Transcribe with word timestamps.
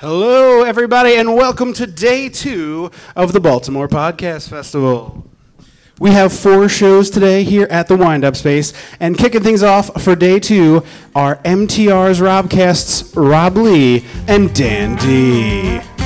Hello, 0.00 0.62
everybody, 0.62 1.16
and 1.16 1.36
welcome 1.36 1.74
to 1.74 1.86
day 1.86 2.30
two 2.30 2.90
of 3.14 3.34
the 3.34 3.38
Baltimore 3.38 3.86
Podcast 3.86 4.48
Festival. 4.48 5.26
We 5.98 6.12
have 6.12 6.32
four 6.32 6.70
shows 6.70 7.10
today 7.10 7.44
here 7.44 7.66
at 7.70 7.86
the 7.86 7.98
Windup 7.98 8.34
Space, 8.34 8.72
and 8.98 9.18
kicking 9.18 9.42
things 9.42 9.62
off 9.62 10.02
for 10.02 10.16
day 10.16 10.40
two 10.40 10.84
are 11.14 11.36
MTR's 11.44 12.18
Robcasts 12.18 13.14
Rob 13.14 13.58
Lee 13.58 14.06
and 14.26 14.54
Dan 14.54 14.96
D. 14.96 15.99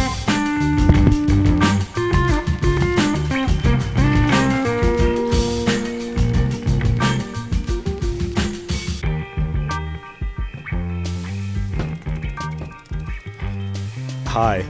Hi. 14.35 14.65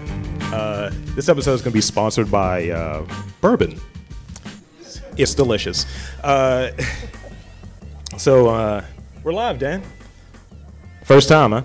Uh, 0.53 0.91
this 1.15 1.31
episode 1.31 1.55
is 1.55 1.63
going 1.63 1.71
to 1.71 1.75
be 1.75 1.81
sponsored 1.81 2.31
by 2.31 2.69
uh, 2.69 3.03
bourbon. 3.41 3.81
It's 5.17 5.35
delicious. 5.35 5.87
Uh, 6.23 6.73
so 8.19 8.51
uh, 8.51 8.85
we're 9.23 9.33
live, 9.33 9.59
Dan. 9.59 9.83
First 11.05 11.31
time, 11.31 11.53
huh? 11.53 11.63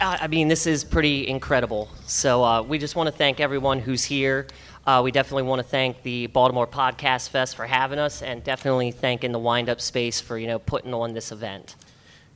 Uh, 0.00 0.18
I 0.20 0.28
mean, 0.28 0.46
this 0.46 0.68
is 0.68 0.84
pretty 0.84 1.26
incredible. 1.26 1.88
So 2.04 2.44
uh, 2.44 2.62
we 2.62 2.78
just 2.78 2.94
want 2.94 3.08
to 3.08 3.12
thank 3.12 3.40
everyone 3.40 3.80
who's 3.80 4.04
here. 4.04 4.46
We 5.02 5.10
definitely 5.10 5.48
want 5.48 5.58
to 5.58 5.66
thank 5.66 6.04
the 6.04 6.28
Baltimore 6.28 6.68
Podcast 6.68 7.30
Fest 7.30 7.56
for 7.56 7.66
having 7.66 7.98
us, 7.98 8.22
and 8.22 8.44
definitely 8.44 8.92
thanking 8.92 9.32
the 9.32 9.40
Windup 9.40 9.80
Space 9.80 10.20
for 10.20 10.38
you 10.38 10.46
know 10.46 10.60
putting 10.60 10.94
on 10.94 11.12
this 11.12 11.32
event, 11.32 11.74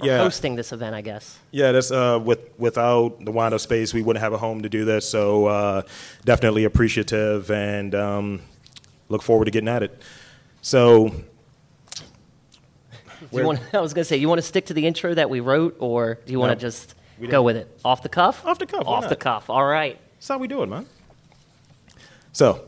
Yeah. 0.07 0.19
hosting 0.19 0.57
this 0.57 0.73
event, 0.73 0.95
I 0.95 1.01
guess. 1.01 1.39
Yeah, 1.51 1.73
that's 1.73 1.91
uh, 1.91 2.21
with 2.23 2.41
without 2.59 3.25
the 3.25 3.33
wind 3.33 3.55
up 3.55 3.61
space, 3.61 3.93
we 3.93 4.03
wouldn't 4.03 4.23
have 4.23 4.33
a 4.33 4.39
home 4.39 4.63
to 4.63 4.69
do 4.69 4.85
this. 4.85 5.09
So 5.09 5.47
uh, 5.47 5.83
definitely 6.25 6.65
appreciative 6.65 7.51
and 7.51 7.95
um, 7.95 8.43
look 9.09 9.23
forward 9.23 9.47
to 9.47 9.51
getting 9.51 9.69
at 9.69 9.83
it. 9.83 10.01
So 10.63 11.09
Do 11.09 11.15
you 13.33 13.45
want? 13.45 13.61
I 13.75 13.81
was 13.81 13.95
gonna 13.95 14.05
say, 14.05 14.17
you 14.17 14.29
want 14.29 14.39
to 14.39 14.47
stick 14.47 14.67
to 14.67 14.75
the 14.75 14.87
intro 14.87 15.15
that 15.15 15.31
we 15.31 15.41
wrote, 15.41 15.77
or 15.79 16.19
do 16.27 16.33
you 16.33 16.39
want 16.39 16.53
to 16.53 16.57
just 16.57 16.95
go 17.29 17.43
with 17.43 17.57
it 17.57 17.79
off 17.85 18.03
the 18.03 18.09
cuff? 18.09 18.45
Off 18.47 18.59
the 18.59 18.67
cuff, 18.67 18.87
Off 18.87 19.09
the 19.09 19.17
cuff. 19.17 19.51
All 19.51 19.65
right. 19.65 19.99
That's 20.15 20.29
how 20.29 20.39
we 20.39 20.49
do 20.49 20.63
it, 20.63 20.67
man. 20.67 20.87
So, 22.33 22.65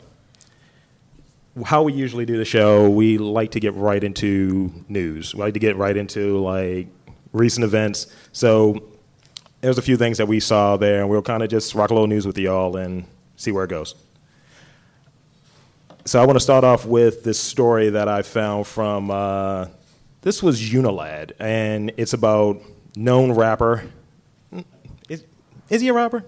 how 1.65 1.83
we 1.83 1.93
usually 1.93 2.25
do 2.25 2.37
the 2.37 2.45
show, 2.45 2.89
we 2.89 3.17
like 3.17 3.51
to 3.51 3.59
get 3.59 3.73
right 3.75 4.03
into 4.03 4.73
news. 4.89 5.33
We 5.33 5.41
like 5.41 5.53
to 5.53 5.59
get 5.59 5.77
right 5.77 5.95
into 5.95 6.39
like 6.39 6.87
recent 7.33 7.63
events. 7.63 8.07
So, 8.31 8.83
there's 9.61 9.77
a 9.77 9.81
few 9.81 9.97
things 9.97 10.17
that 10.17 10.27
we 10.27 10.39
saw 10.39 10.77
there, 10.77 11.01
and 11.01 11.09
we'll 11.09 11.21
kind 11.21 11.43
of 11.43 11.49
just 11.49 11.75
rock 11.75 11.89
a 11.89 11.93
little 11.93 12.07
news 12.07 12.25
with 12.25 12.37
y'all 12.37 12.77
and 12.77 13.05
see 13.35 13.51
where 13.51 13.65
it 13.65 13.69
goes. 13.69 13.95
So, 16.05 16.21
I 16.21 16.25
want 16.25 16.37
to 16.37 16.43
start 16.43 16.63
off 16.63 16.85
with 16.85 17.23
this 17.23 17.39
story 17.39 17.89
that 17.89 18.07
I 18.07 18.21
found 18.21 18.67
from. 18.67 19.11
Uh, 19.11 19.67
this 20.21 20.41
was 20.41 20.61
Unilad, 20.61 21.33
and 21.37 21.91
it's 21.97 22.13
about 22.13 22.61
known 22.95 23.33
rapper. 23.33 23.83
Is, 25.09 25.25
is 25.69 25.81
he 25.81 25.89
a 25.89 25.93
rapper? 25.93 26.23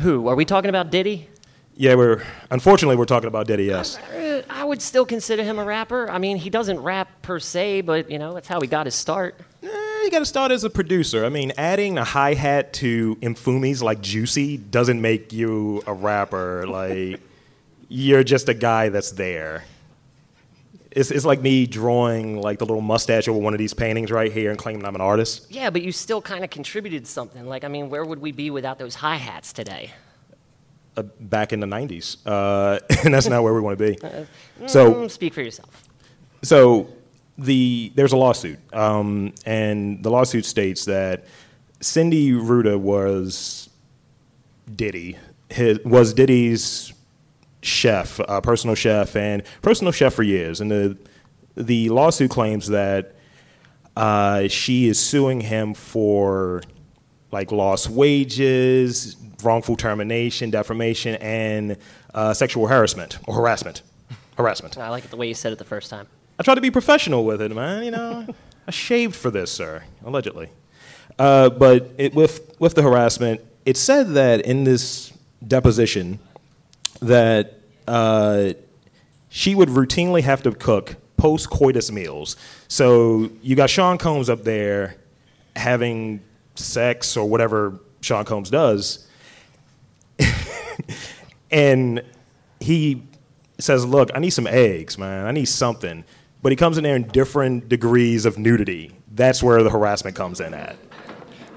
Who 0.00 0.26
are 0.28 0.34
we 0.34 0.46
talking 0.46 0.70
about? 0.70 0.90
Diddy? 0.90 1.28
Yeah, 1.76 1.96
we're 1.96 2.22
unfortunately 2.50 2.96
we're 2.96 3.04
talking 3.04 3.28
about 3.28 3.46
Diddy. 3.46 3.64
Yes. 3.64 3.98
Uh, 3.98 4.42
I 4.48 4.64
would 4.64 4.80
still 4.80 5.04
consider 5.04 5.42
him 5.42 5.58
a 5.58 5.64
rapper. 5.64 6.08
I 6.08 6.18
mean, 6.18 6.36
he 6.36 6.50
doesn't 6.50 6.80
rap 6.80 7.22
per 7.22 7.38
se, 7.38 7.82
but 7.82 8.10
you 8.10 8.18
know, 8.18 8.32
that's 8.32 8.48
how 8.48 8.60
he 8.60 8.66
got 8.66 8.86
his 8.86 8.94
start. 8.94 9.38
You 10.14 10.20
got 10.20 10.26
to 10.26 10.30
start 10.30 10.52
as 10.52 10.62
a 10.62 10.70
producer. 10.70 11.24
I 11.24 11.28
mean, 11.28 11.50
adding 11.58 11.98
a 11.98 12.04
hi 12.04 12.34
hat 12.34 12.72
to 12.74 13.16
Infumis 13.16 13.82
like 13.82 14.00
Juicy 14.00 14.58
doesn't 14.58 15.00
make 15.00 15.32
you 15.32 15.82
a 15.88 15.92
rapper. 15.92 16.64
Like 16.68 17.20
you're 17.88 18.22
just 18.22 18.48
a 18.48 18.54
guy 18.54 18.90
that's 18.90 19.10
there. 19.10 19.64
It's, 20.92 21.10
it's 21.10 21.24
like 21.24 21.42
me 21.42 21.66
drawing 21.66 22.40
like 22.40 22.60
the 22.60 22.64
little 22.64 22.80
mustache 22.80 23.26
over 23.26 23.40
one 23.40 23.54
of 23.54 23.58
these 23.58 23.74
paintings 23.74 24.12
right 24.12 24.30
here 24.30 24.50
and 24.50 24.58
claiming 24.58 24.84
I'm 24.84 24.94
an 24.94 25.00
artist. 25.00 25.50
Yeah, 25.50 25.70
but 25.70 25.82
you 25.82 25.90
still 25.90 26.22
kind 26.22 26.44
of 26.44 26.50
contributed 26.50 27.08
something. 27.08 27.44
Like, 27.46 27.64
I 27.64 27.68
mean, 27.68 27.90
where 27.90 28.04
would 28.04 28.20
we 28.20 28.30
be 28.30 28.50
without 28.50 28.78
those 28.78 28.94
hi 28.94 29.16
hats 29.16 29.52
today? 29.52 29.90
Uh, 30.96 31.02
back 31.18 31.52
in 31.52 31.58
the 31.58 31.66
'90s, 31.66 32.18
uh, 32.24 32.78
and 33.04 33.12
that's 33.12 33.26
not 33.26 33.42
where 33.42 33.52
we 33.52 33.60
want 33.60 33.76
to 33.76 33.84
be. 33.84 33.98
So 34.68 34.94
Mm, 34.94 35.10
speak 35.10 35.34
for 35.34 35.42
yourself. 35.42 35.88
So 36.42 36.86
the 37.38 37.92
there's 37.94 38.12
a 38.12 38.16
lawsuit, 38.16 38.58
um, 38.74 39.34
and 39.44 40.02
the 40.02 40.10
lawsuit 40.10 40.44
states 40.44 40.84
that 40.84 41.24
Cindy 41.80 42.32
Rueda 42.32 42.78
was 42.78 43.68
Diddy, 44.74 45.18
his, 45.50 45.78
was 45.84 46.14
Diddy's 46.14 46.92
chef, 47.62 48.20
uh, 48.20 48.40
personal 48.40 48.74
chef, 48.74 49.16
and 49.16 49.42
personal 49.62 49.92
chef 49.92 50.14
for 50.14 50.22
years. 50.22 50.60
And 50.60 50.70
the 50.70 50.96
the 51.56 51.88
lawsuit 51.88 52.30
claims 52.30 52.68
that 52.68 53.14
uh, 53.96 54.48
she 54.48 54.88
is 54.88 54.98
suing 54.98 55.40
him 55.40 55.74
for 55.74 56.62
like 57.30 57.50
lost 57.52 57.90
wages, 57.90 59.16
wrongful 59.42 59.76
termination, 59.76 60.50
defamation, 60.50 61.16
and 61.16 61.76
uh, 62.14 62.32
sexual 62.32 62.66
harassment 62.66 63.18
or 63.26 63.34
harassment. 63.34 63.82
Harassment. 64.36 64.78
I 64.78 64.88
like 64.88 65.04
it 65.04 65.10
the 65.10 65.16
way 65.16 65.28
you 65.28 65.34
said 65.34 65.52
it 65.52 65.58
the 65.58 65.64
first 65.64 65.90
time. 65.90 66.06
I 66.38 66.42
tried 66.42 66.56
to 66.56 66.60
be 66.60 66.70
professional 66.70 67.24
with 67.24 67.40
it, 67.40 67.54
man. 67.54 67.84
You 67.84 67.92
know, 67.92 68.26
I 68.66 68.70
shaved 68.70 69.14
for 69.14 69.30
this, 69.30 69.52
sir, 69.52 69.84
allegedly. 70.04 70.50
Uh, 71.18 71.50
but 71.50 71.92
it, 71.96 72.14
with 72.14 72.56
with 72.58 72.74
the 72.74 72.82
harassment, 72.82 73.40
it 73.64 73.76
said 73.76 74.14
that 74.14 74.40
in 74.40 74.64
this 74.64 75.12
deposition 75.46 76.18
that 77.00 77.60
uh, 77.86 78.54
she 79.28 79.54
would 79.54 79.68
routinely 79.68 80.22
have 80.22 80.42
to 80.42 80.52
cook 80.52 80.96
post 81.16 81.50
coitus 81.50 81.92
meals. 81.92 82.36
So 82.66 83.30
you 83.42 83.54
got 83.54 83.70
Sean 83.70 83.98
Combs 83.98 84.28
up 84.28 84.42
there 84.42 84.96
having 85.54 86.20
sex 86.56 87.16
or 87.16 87.28
whatever 87.28 87.78
Sean 88.00 88.24
Combs 88.24 88.50
does, 88.50 89.06
and 91.52 92.02
he 92.58 93.04
says, 93.58 93.86
"Look, 93.86 94.10
I 94.16 94.18
need 94.18 94.30
some 94.30 94.48
eggs, 94.48 94.98
man. 94.98 95.26
I 95.26 95.30
need 95.30 95.46
something." 95.46 96.04
But 96.44 96.52
he 96.52 96.56
comes 96.56 96.76
in 96.76 96.84
there 96.84 96.94
in 96.94 97.04
different 97.04 97.70
degrees 97.70 98.26
of 98.26 98.36
nudity. 98.36 98.92
That's 99.14 99.42
where 99.42 99.62
the 99.62 99.70
harassment 99.70 100.14
comes 100.14 100.40
in 100.40 100.52
at. 100.52 100.76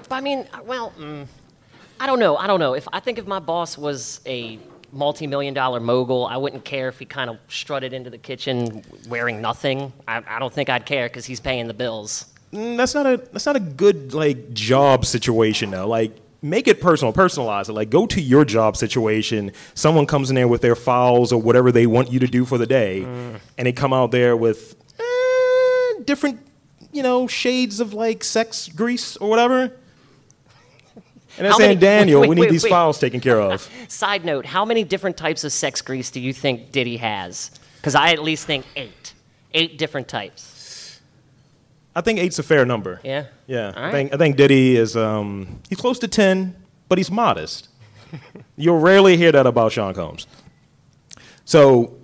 But 0.08 0.14
I 0.14 0.20
mean, 0.22 0.48
well, 0.64 0.94
mm, 0.98 1.26
I 2.00 2.06
don't 2.06 2.18
know. 2.18 2.38
I 2.38 2.46
don't 2.46 2.58
know. 2.58 2.72
If 2.72 2.88
I 2.90 2.98
think 2.98 3.18
if 3.18 3.26
my 3.26 3.38
boss 3.38 3.76
was 3.76 4.22
a 4.24 4.58
multi-million 4.90 5.52
dollar 5.52 5.78
mogul, 5.78 6.24
I 6.24 6.38
wouldn't 6.38 6.64
care 6.64 6.88
if 6.88 6.98
he 6.98 7.04
kind 7.04 7.28
of 7.28 7.36
strutted 7.48 7.92
into 7.92 8.08
the 8.08 8.16
kitchen 8.16 8.82
wearing 9.10 9.42
nothing. 9.42 9.92
I, 10.08 10.22
I 10.26 10.38
don't 10.38 10.54
think 10.54 10.70
I'd 10.70 10.86
care 10.86 11.06
because 11.06 11.26
he's 11.26 11.38
paying 11.38 11.66
the 11.68 11.74
bills. 11.74 12.24
Mm, 12.54 12.78
That's 12.78 12.94
not 12.94 13.04
a 13.04 13.18
that's 13.18 13.44
not 13.44 13.56
a 13.56 13.60
good 13.60 14.14
like 14.14 14.54
job 14.54 15.04
situation 15.04 15.70
though. 15.70 15.86
Like 15.86 16.16
make 16.42 16.68
it 16.68 16.80
personal, 16.80 17.12
personalize 17.12 17.68
it. 17.68 17.72
Like 17.72 17.90
go 17.90 18.06
to 18.06 18.20
your 18.20 18.44
job 18.44 18.76
situation. 18.76 19.52
Someone 19.74 20.06
comes 20.06 20.30
in 20.30 20.36
there 20.36 20.48
with 20.48 20.60
their 20.60 20.76
files 20.76 21.32
or 21.32 21.40
whatever 21.40 21.72
they 21.72 21.86
want 21.86 22.12
you 22.12 22.20
to 22.20 22.26
do 22.26 22.44
for 22.44 22.58
the 22.58 22.66
day, 22.66 23.02
and 23.02 23.66
they 23.66 23.72
come 23.72 23.92
out 23.92 24.10
there 24.10 24.36
with 24.36 24.76
eh, 24.98 26.02
different, 26.04 26.40
you 26.92 27.02
know, 27.02 27.26
shades 27.26 27.80
of 27.80 27.94
like 27.94 28.24
sex 28.24 28.68
grease 28.68 29.16
or 29.16 29.28
whatever. 29.28 29.72
And 31.36 31.46
How 31.46 31.56
saying, 31.56 31.78
Daniel, 31.78 32.22
wait, 32.22 32.30
we 32.30 32.34
need 32.34 32.40
wait, 32.42 32.50
these 32.50 32.64
wait. 32.64 32.70
files 32.70 32.98
taken 32.98 33.20
care 33.20 33.40
of. 33.40 33.70
Side 33.88 34.24
note: 34.24 34.44
How 34.44 34.64
many 34.64 34.82
different 34.82 35.16
types 35.16 35.44
of 35.44 35.52
sex 35.52 35.80
grease 35.82 36.10
do 36.10 36.20
you 36.20 36.32
think 36.32 36.72
Diddy 36.72 36.96
has? 36.96 37.52
Because 37.76 37.94
I 37.94 38.12
at 38.12 38.22
least 38.22 38.46
think 38.46 38.66
eight. 38.74 39.14
Eight 39.54 39.78
different 39.78 40.08
types. 40.08 40.57
I 41.98 42.00
think 42.00 42.20
eight's 42.20 42.38
a 42.38 42.42
fair 42.44 42.64
number. 42.64 43.00
Yeah. 43.02 43.26
Yeah, 43.46 43.72
All 43.74 43.78
I 43.78 43.82
right. 43.86 43.92
think 43.92 44.14
I 44.14 44.16
think 44.16 44.36
Diddy 44.36 44.76
is 44.76 44.96
um, 44.96 45.60
he's 45.68 45.78
close 45.78 45.98
to 46.00 46.08
ten, 46.08 46.54
but 46.88 46.96
he's 46.98 47.10
modest. 47.10 47.68
You'll 48.56 48.78
rarely 48.78 49.16
hear 49.16 49.32
that 49.32 49.46
about 49.46 49.72
Sean 49.72 49.92
Combs. 49.94 50.26
So 51.44 51.96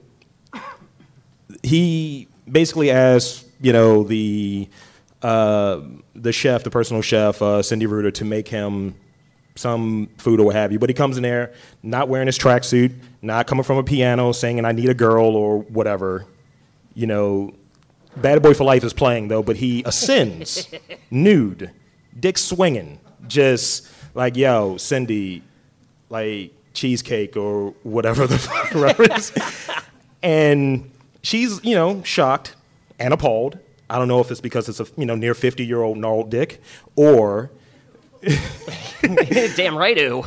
he 1.63 2.29
basically 2.51 2.91
asked, 2.91 3.47
you 3.61 3.73
know, 3.73 4.03
the 4.05 4.69
uh, 5.23 5.81
the 6.15 6.33
chef, 6.33 6.65
the 6.65 6.71
personal 6.71 7.03
chef, 7.03 7.41
uh, 7.41 7.63
Cindy 7.63 7.87
Rueda, 7.87 8.11
to 8.13 8.25
make 8.25 8.49
him 8.49 8.95
some 9.57 10.09
food 10.19 10.41
or 10.41 10.47
what 10.47 10.55
have 10.57 10.73
you. 10.73 10.79
But 10.79 10.91
he 10.91 10.95
comes 10.95 11.17
in 11.17 11.23
there 11.23 11.53
not 11.83 12.09
wearing 12.09 12.27
his 12.27 12.39
tracksuit, 12.39 12.95
not 13.23 13.47
coming 13.47 13.63
from 13.65 13.79
a 13.79 13.85
piano, 13.85 14.33
saying 14.33 14.65
"I 14.65 14.73
need 14.73 14.89
a 14.89 14.95
girl" 14.95 15.37
or 15.37 15.61
whatever. 15.61 16.27
You 16.95 17.07
know, 17.07 17.55
Bad 18.17 18.43
Boy 18.43 18.55
for 18.55 18.65
Life 18.65 18.85
is 18.85 18.93
playing 18.93 19.29
though, 19.29 19.43
but 19.43 19.57
he 19.57 19.83
ascends 19.85 20.69
nude, 21.11 21.71
dick 22.19 22.39
swinging, 22.39 23.01
just 23.27 23.89
like 24.15 24.37
yo, 24.37 24.77
Cindy, 24.77 25.43
like 26.11 26.53
cheesecake 26.73 27.37
or 27.37 27.71
whatever 27.83 28.27
the 28.27 28.39
fuck 28.39 28.75
reference. 28.75 29.33
and 30.23 30.91
she's 31.23 31.63
you 31.65 31.75
know 31.75 32.03
shocked 32.03 32.55
and 32.99 33.13
appalled. 33.15 33.59
I 33.91 33.99
don't 33.99 34.09
know 34.09 34.21
if 34.21 34.31
it's 34.31 34.41
because 34.41 34.69
it's 34.69 34.81
a 34.81 34.87
you 34.97 35.07
know 35.07 35.15
near 35.17 35.35
fifty 35.35 35.65
year 35.67 35.83
old 35.83 35.99
gnarled 35.99 36.31
dick 36.31 36.61
or 36.97 37.51
Damn 39.03 39.77
right, 39.77 39.99
ooh. 39.99 40.25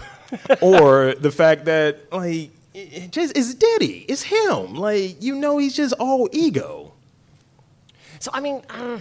or 0.62 1.16
the 1.16 1.32
fact 1.32 1.66
that 1.66 2.12
like 2.14 2.52
it 2.74 2.94
it 2.94 3.12
just 3.12 3.36
it's 3.36 3.54
Diddy, 3.56 4.06
it's 4.08 4.22
him. 4.24 4.76
Like 4.76 5.22
you 5.22 5.36
know, 5.36 5.58
he's 5.58 5.76
just 5.76 5.94
all 6.00 6.30
ego. 6.32 6.87
So 8.20 8.32
I 8.34 8.40
mean, 8.40 8.62
uh, 8.70 9.00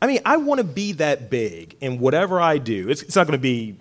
I 0.00 0.06
mean, 0.06 0.20
I 0.24 0.36
want 0.36 0.58
to 0.58 0.64
be 0.64 0.92
that 0.92 1.30
big 1.30 1.76
in 1.80 1.98
whatever 1.98 2.40
I 2.40 2.58
do. 2.58 2.88
It's, 2.88 3.02
it's 3.02 3.16
not 3.16 3.26
going 3.26 3.38
to 3.38 3.42
be 3.42 3.76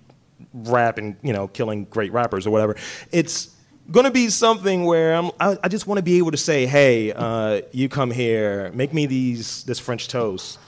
rap 0.54 0.98
and 0.98 1.16
you 1.22 1.34
know 1.34 1.48
killing 1.48 1.86
great 1.86 2.12
rappers 2.12 2.46
or 2.48 2.52
whatever. 2.52 2.76
It's 3.12 3.56
going 3.92 4.06
to 4.06 4.12
be 4.12 4.30
something 4.30 4.86
where 4.86 5.14
I'm, 5.16 5.32
I, 5.40 5.58
I 5.64 5.68
just 5.68 5.88
want 5.88 5.98
to 5.98 6.04
be 6.04 6.18
able 6.18 6.32
to 6.32 6.38
say, 6.38 6.66
"Hey, 6.66 7.12
uh, 7.12 7.62
you 7.72 7.90
come 7.90 8.12
here, 8.12 8.72
make 8.74 8.94
me 8.94 9.06
these 9.06 9.64
this 9.64 9.80
French 9.80 10.08
toast," 10.08 10.60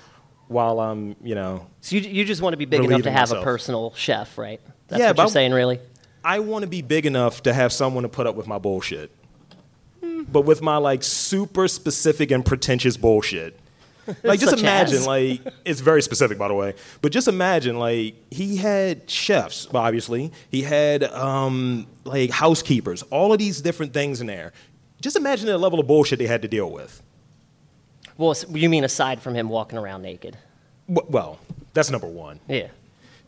while 0.47 0.79
I'm 0.79 1.15
you 1.23 1.35
know. 1.35 1.67
so 1.81 1.95
you, 1.95 2.01
you 2.01 2.25
just 2.25 2.41
want 2.41 2.53
to 2.53 2.57
be 2.57 2.65
big 2.65 2.79
enough 2.79 2.89
to 2.89 3.09
Relieving 3.09 3.13
have 3.13 3.31
a 3.31 3.41
personal 3.43 3.93
chef, 3.95 4.37
right? 4.37 4.61
That's 4.87 4.99
Yeah, 4.99 5.07
what 5.09 5.17
you're 5.17 5.23
I'm- 5.25 5.29
saying, 5.31 5.51
really. 5.53 5.79
I 6.25 6.39
want 6.39 6.63
to 6.63 6.69
be 6.69 6.81
big 6.81 7.05
enough 7.05 7.43
to 7.43 7.53
have 7.53 7.73
someone 7.73 8.03
to 8.03 8.09
put 8.09 8.27
up 8.27 8.35
with 8.35 8.47
my 8.47 8.57
bullshit, 8.57 9.11
but 10.31 10.41
with 10.41 10.61
my 10.61 10.77
like 10.77 11.03
super 11.03 11.67
specific 11.67 12.31
and 12.31 12.45
pretentious 12.45 12.95
bullshit. 12.95 13.59
Like 14.23 14.39
just 14.39 14.59
imagine, 14.59 14.97
as? 14.97 15.07
like 15.07 15.41
it's 15.65 15.79
very 15.79 16.01
specific, 16.01 16.37
by 16.37 16.47
the 16.47 16.53
way. 16.53 16.75
But 17.01 17.11
just 17.11 17.27
imagine, 17.27 17.79
like 17.79 18.15
he 18.31 18.57
had 18.57 19.09
chefs, 19.09 19.67
obviously. 19.73 20.31
He 20.49 20.61
had 20.61 21.03
um, 21.03 21.87
like 22.03 22.29
housekeepers, 22.29 23.03
all 23.03 23.31
of 23.31 23.39
these 23.39 23.61
different 23.61 23.93
things 23.93 24.21
in 24.21 24.27
there. 24.27 24.53
Just 25.01 25.15
imagine 25.15 25.47
the 25.47 25.57
level 25.57 25.79
of 25.79 25.87
bullshit 25.87 26.19
they 26.19 26.27
had 26.27 26.41
to 26.41 26.47
deal 26.47 26.71
with. 26.71 27.01
Well, 28.17 28.35
you 28.49 28.69
mean 28.69 28.83
aside 28.83 29.21
from 29.21 29.35
him 29.35 29.49
walking 29.49 29.77
around 29.77 30.01
naked? 30.01 30.37
Well, 30.87 31.39
that's 31.73 31.89
number 31.89 32.07
one. 32.07 32.39
Yeah. 32.47 32.67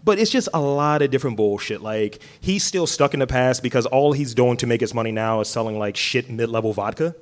But 0.03 0.19
it's 0.19 0.29
just 0.29 0.47
a 0.53 0.61
lot 0.61 1.01
of 1.01 1.09
different 1.09 1.35
bullshit. 1.35 1.81
Like 1.81 2.21
he's 2.39 2.63
still 2.63 2.85
stuck 2.85 3.13
in 3.13 3.19
the 3.19 3.27
past 3.27 3.63
because 3.63 3.85
all 3.87 4.13
he's 4.13 4.35
doing 4.35 4.57
to 4.57 4.67
make 4.67 4.81
his 4.81 4.93
money 4.93 5.11
now 5.11 5.39
is 5.41 5.47
selling 5.47 5.79
like 5.79 5.97
shit 5.97 6.29
mid-level 6.29 6.73
vodka. 6.73 7.15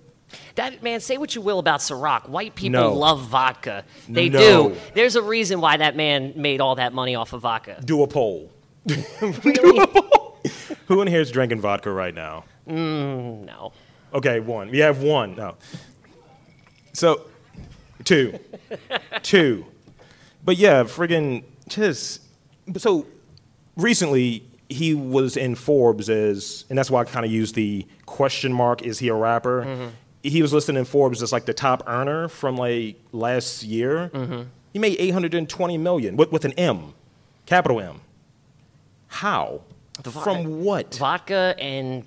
That 0.56 0.84
man, 0.84 1.00
say 1.00 1.18
what 1.18 1.36
you 1.36 1.42
will 1.42 1.60
about 1.60 1.80
Ciroc. 1.80 2.28
White 2.30 2.56
people 2.56 2.80
No. 2.82 2.94
love 2.94 3.22
vodka. 3.22 3.84
They 4.10 4.30
No. 4.30 4.70
do. 4.70 4.76
There's 4.94 5.16
a 5.16 5.22
reason 5.22 5.62
why 5.62 5.78
that 5.78 5.96
man 5.96 6.34
made 6.36 6.62
all 6.62 6.76
that 6.76 6.94
money 6.94 7.16
off 7.16 7.34
of 7.34 7.42
vodka. 7.42 7.82
Do 7.84 8.04
a 8.04 8.08
poll. 8.08 8.50
Really? 9.22 9.86
Who 10.88 11.02
in 11.02 11.08
here 11.08 11.22
is 11.22 11.32
drinking 11.32 11.62
vodka 11.62 11.90
right 11.92 12.14
now? 12.14 12.44
Mm, 12.68 13.46
no. 13.46 13.72
Okay, 14.14 14.40
one. 14.42 14.70
We 14.70 14.80
have 14.80 15.02
one. 15.02 15.36
No. 15.36 15.56
So, 16.92 17.22
two. 18.04 18.38
two. 19.24 19.66
But 20.44 20.58
yeah, 20.58 20.84
friggin' 20.84 21.44
just. 21.70 22.22
So, 22.78 23.06
recently, 23.78 24.44
he 24.70 24.94
was 24.94 25.38
in 25.38 25.56
Forbes 25.56 26.10
as, 26.10 26.66
and 26.70 26.78
that's 26.78 26.92
why 26.92 27.02
I 27.02 27.06
kind 27.06 27.26
of 27.26 27.32
used 27.32 27.56
the 27.56 27.86
question 28.06 28.52
mark, 28.52 28.82
is 28.82 29.00
he 29.00 29.08
a 29.08 29.14
rapper? 29.14 29.64
Mm-hmm. 29.64 29.88
He 30.24 30.42
was 30.42 30.54
listed 30.54 30.76
in 30.78 30.86
Forbes 30.86 31.22
as 31.22 31.32
like 31.32 31.46
the 31.46 31.54
top 31.54 31.84
earner 31.86 32.28
from 32.30 32.56
like 32.56 32.96
last 33.12 33.62
year. 33.64 34.10
Mm-hmm. 34.14 34.44
He 34.72 34.80
made 34.80 34.96
820 35.00 35.78
million 35.78 36.16
with, 36.18 36.32
with 36.32 36.46
an 36.46 36.54
M, 36.54 36.94
capital 37.46 37.80
M. 37.80 38.00
How? 39.08 39.62
From 40.02 40.64
what? 40.64 40.96
Vodka 40.96 41.54
and 41.60 42.04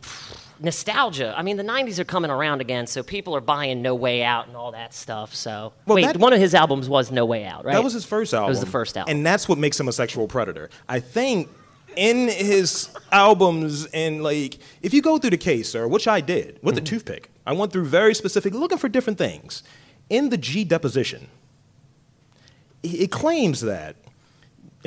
nostalgia. 0.58 1.34
I 1.36 1.42
mean, 1.42 1.56
the 1.56 1.62
90s 1.62 1.98
are 1.98 2.04
coming 2.04 2.30
around 2.30 2.60
again, 2.60 2.86
so 2.86 3.02
people 3.02 3.36
are 3.36 3.40
buying 3.40 3.82
No 3.82 3.94
Way 3.94 4.24
Out 4.24 4.48
and 4.48 4.56
all 4.56 4.72
that 4.72 4.92
stuff. 4.94 5.34
So, 5.34 5.72
Well, 5.86 5.94
wait, 5.96 6.04
that- 6.06 6.16
one 6.16 6.32
of 6.32 6.40
his 6.40 6.54
albums 6.54 6.88
was 6.88 7.12
No 7.12 7.24
Way 7.24 7.44
Out, 7.44 7.64
right? 7.64 7.74
That 7.74 7.84
was 7.84 7.92
his 7.92 8.04
first 8.04 8.34
album. 8.34 8.46
That 8.46 8.50
was 8.50 8.60
the 8.60 8.66
first 8.66 8.96
album. 8.96 9.14
And 9.16 9.24
that's 9.26 9.48
what 9.48 9.58
makes 9.58 9.78
him 9.78 9.86
a 9.88 9.92
sexual 9.92 10.26
predator. 10.26 10.70
I 10.88 10.98
think 11.00 11.48
in 11.96 12.28
his 12.28 12.90
albums 13.10 13.87
and 13.87 14.22
like 14.22 14.58
if 14.82 14.93
you 14.94 15.02
go 15.02 15.19
through 15.19 15.31
the 15.31 15.37
case, 15.38 15.69
sir, 15.70 15.87
which 15.88 16.06
I 16.06 16.20
did 16.20 16.58
with 16.62 16.75
the 16.75 16.81
Mm-hmm. 16.81 16.87
toothpick, 16.87 17.31
I 17.46 17.52
went 17.52 17.72
through 17.72 17.87
very 17.87 18.14
specific 18.14 18.54
looking 18.54 18.78
for 18.78 18.88
different 18.88 19.19
things. 19.19 19.62
In 20.10 20.28
the 20.28 20.37
G 20.37 20.64
deposition, 20.64 21.28
it 22.82 22.94
it 23.02 23.10
claims 23.10 23.60
that 23.62 23.96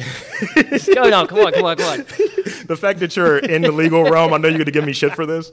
no, 0.96 1.10
no, 1.10 1.28
come 1.28 1.40
on, 1.40 1.52
come 1.52 1.66
on, 1.66 1.76
come 1.76 1.90
on. 2.00 2.06
the 2.68 2.78
fact 2.80 3.00
that 3.00 3.16
you're 3.18 3.40
in 3.40 3.64
the 3.64 3.72
legal 3.72 4.04
realm, 4.10 4.34
I 4.34 4.38
know 4.38 4.48
you're 4.48 4.58
going 4.58 4.66
to 4.66 4.72
give 4.72 4.86
me 4.86 4.94
shit 4.94 5.14
for 5.14 5.26
this, 5.26 5.52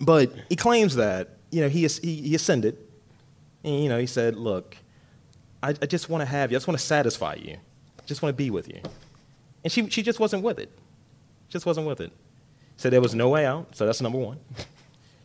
but 0.00 0.32
he 0.48 0.56
claims 0.56 0.94
that 0.96 1.28
you 1.50 1.60
know 1.60 1.68
he, 1.68 1.86
he, 1.86 2.22
he 2.22 2.34
ascended, 2.34 2.78
and 3.62 3.82
you 3.82 3.88
know 3.90 3.98
he 3.98 4.06
said, 4.06 4.36
"Look, 4.36 4.76
I, 5.62 5.70
I 5.70 5.86
just 5.86 6.08
want 6.08 6.22
to 6.22 6.26
have 6.26 6.50
you. 6.50 6.56
I 6.56 6.58
just 6.58 6.66
want 6.68 6.78
to 6.80 6.86
satisfy 6.86 7.34
you. 7.34 7.56
I 7.98 8.02
just 8.06 8.22
want 8.22 8.32
to 8.34 8.36
be 8.36 8.50
with 8.50 8.68
you," 8.68 8.80
and 9.64 9.72
she 9.72 9.88
she 9.90 10.02
just 10.02 10.20
wasn't 10.20 10.42
with 10.44 10.58
it. 10.58 10.70
Just 11.48 11.66
wasn't 11.66 11.86
with 11.86 12.00
it. 12.00 12.12
So 12.76 12.90
there 12.90 13.00
was 13.00 13.14
no 13.14 13.28
way 13.30 13.46
out. 13.46 13.74
So 13.76 13.86
that's 13.86 14.00
number 14.00 14.18
one. 14.18 14.38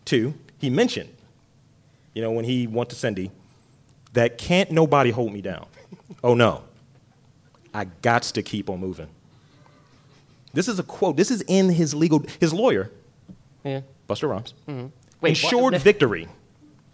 Two, 0.06 0.34
he 0.60 0.70
mentioned, 0.70 1.10
you 2.14 2.22
know, 2.22 2.32
when 2.32 2.46
he 2.46 2.66
went 2.68 2.90
to 2.90 2.96
Cindy, 2.96 3.32
that 4.14 4.38
can't 4.38 4.72
nobody 4.72 5.12
hold 5.12 5.32
me 5.34 5.42
down. 5.42 5.66
oh 6.24 6.34
no, 6.34 6.64
I 7.74 7.86
got 7.86 8.24
to 8.24 8.42
keep 8.42 8.70
on 8.70 8.80
moving. 8.80 9.08
This 10.54 10.68
is 10.68 10.80
a 10.80 10.84
quote. 10.84 11.16
This 11.16 11.30
is 11.32 11.42
in 11.48 11.70
his 11.70 11.94
legal. 11.94 12.24
His 12.40 12.54
lawyer, 12.54 12.90
Yeah. 13.64 13.82
Busta 14.08 14.28
Rhymes, 14.28 14.54
mm-hmm. 14.68 14.88
Wait, 15.22 15.30
ensured 15.30 15.74
what- 15.74 15.82
victory. 15.82 16.28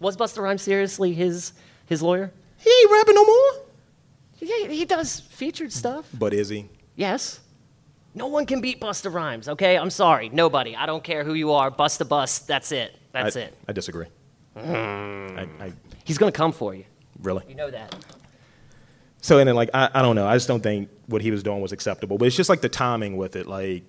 Was 0.01 0.18
Busta 0.18 0.39
Rhymes 0.42 0.62
seriously 0.62 1.13
his 1.13 1.53
his 1.86 2.01
lawyer? 2.01 2.31
He 2.57 2.69
ain't 2.69 2.92
rapping 2.92 3.15
no 3.15 3.25
more. 3.25 3.51
Yeah, 4.39 4.68
he 4.68 4.83
does 4.86 5.21
featured 5.21 5.71
stuff. 5.71 6.06
But 6.13 6.33
is 6.33 6.50
he? 6.50 6.68
Yes. 6.95 7.39
No 8.13 8.27
one 8.27 8.45
can 8.45 8.62
beat 8.62 8.80
Busta 8.80 9.13
Rhymes, 9.13 9.50
okay? 9.50 9.77
I'm 9.77 9.89
sorry. 9.89 10.30
Nobody. 10.30 10.75
I 10.75 10.86
don't 10.86 11.03
care 11.03 11.24
who 11.24 11.33
you 11.33 11.51
are. 11.51 11.69
Bust 11.69 12.00
the 12.00 12.06
bust. 12.06 12.47
That's 12.47 12.71
it. 12.71 12.97
That's 13.12 13.36
I, 13.36 13.42
it. 13.42 13.57
I 13.68 13.74
disagree. 13.74 14.07
Hmm. 14.56 14.63
I, 14.63 15.47
I 15.59 15.74
He's 16.06 16.18
going 16.18 16.31
to 16.31 16.38
come 16.38 16.51
for 16.51 16.74
you. 16.74 16.86
really. 17.21 17.44
You 17.50 17.56
know 17.56 17.69
that. 17.69 17.94
So 19.25 19.39
and 19.39 19.47
then 19.47 19.56
like 19.56 19.71
I, 19.74 19.89
I 19.92 20.01
don't 20.03 20.15
know. 20.15 20.27
I 20.27 20.36
just 20.36 20.47
don't 20.47 20.62
think 20.62 20.88
what 21.07 21.24
he 21.24 21.31
was 21.31 21.42
doing 21.42 21.59
was 21.59 21.71
acceptable. 21.71 22.19
But 22.19 22.25
it's 22.25 22.35
just 22.35 22.47
like 22.47 22.61
the 22.61 22.69
timing 22.69 23.18
with 23.18 23.35
it, 23.35 23.47
like 23.47 23.83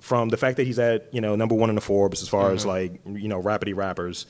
from 0.00 0.30
the 0.30 0.38
fact 0.38 0.56
that 0.56 0.66
he's 0.66 0.78
at 0.78 1.12
you 1.12 1.20
know 1.20 1.36
number 1.36 1.54
one 1.54 1.68
in 1.68 1.74
the 1.74 1.82
Forbes 1.82 2.22
as 2.22 2.28
far 2.28 2.52
as 2.52 2.64
mm-hmm. 2.64 2.68
like 3.14 3.20
you 3.22 3.28
know 3.28 3.40
rapidy 3.40 3.76
rappers. 3.76 4.24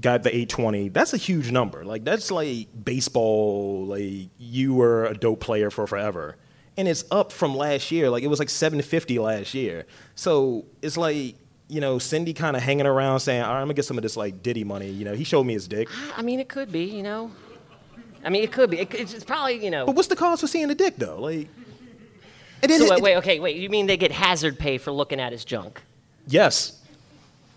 Got 0.00 0.22
the 0.22 0.30
820. 0.30 0.88
That's 0.90 1.12
a 1.12 1.18
huge 1.18 1.50
number. 1.50 1.84
Like 1.84 2.04
that's 2.04 2.30
like 2.30 2.68
baseball. 2.82 3.84
Like 3.84 4.30
you 4.38 4.72
were 4.72 5.04
a 5.04 5.14
dope 5.14 5.40
player 5.40 5.70
for 5.70 5.86
forever, 5.86 6.36
and 6.76 6.86
it's 6.88 7.04
up 7.10 7.32
from 7.32 7.56
last 7.56 7.90
year. 7.90 8.10
Like 8.10 8.22
it 8.22 8.28
was 8.28 8.38
like 8.38 8.48
750 8.50 9.18
last 9.18 9.54
year. 9.54 9.86
So 10.14 10.64
it's 10.82 10.96
like 10.96 11.36
you 11.68 11.80
know 11.80 11.98
Cindy 11.98 12.32
kind 12.32 12.56
of 12.56 12.62
hanging 12.62 12.86
around 12.86 13.20
saying, 13.20 13.42
"All 13.42 13.48
right, 13.54 13.60
I'm 13.60 13.66
gonna 13.66 13.74
get 13.74 13.84
some 13.84 13.96
of 13.98 14.02
this 14.02 14.16
like 14.16 14.42
Diddy 14.42 14.64
money." 14.64 14.88
You 14.90 15.04
know, 15.04 15.14
he 15.14 15.24
showed 15.24 15.44
me 15.44 15.52
his 15.54 15.68
dick. 15.68 15.88
I 16.16 16.22
mean, 16.22 16.40
it 16.40 16.48
could 16.48 16.72
be, 16.72 16.84
you 16.84 17.02
know. 17.02 17.30
I 18.24 18.28
mean, 18.28 18.42
it 18.42 18.52
could 18.52 18.70
be. 18.70 18.80
It, 18.80 18.92
it's 18.94 19.14
it's 19.14 19.24
probably, 19.24 19.64
you 19.64 19.70
know. 19.70 19.86
But 19.86 19.94
what's 19.94 20.08
the 20.08 20.16
cost 20.16 20.40
for 20.40 20.46
seeing 20.46 20.68
the 20.68 20.74
dick 20.74 20.96
though? 20.96 21.20
Like, 21.20 21.48
and 22.62 22.70
then 22.70 22.78
So 22.80 22.84
it- 22.86 22.90
wait, 22.90 23.02
wait, 23.02 23.16
okay, 23.18 23.40
wait. 23.40 23.56
You 23.56 23.70
mean 23.70 23.86
they 23.86 23.96
get 23.96 24.10
hazard 24.12 24.58
pay 24.58 24.78
for 24.78 24.90
looking 24.90 25.20
at 25.20 25.32
his 25.32 25.44
junk? 25.44 25.82
Yes. 26.26 26.79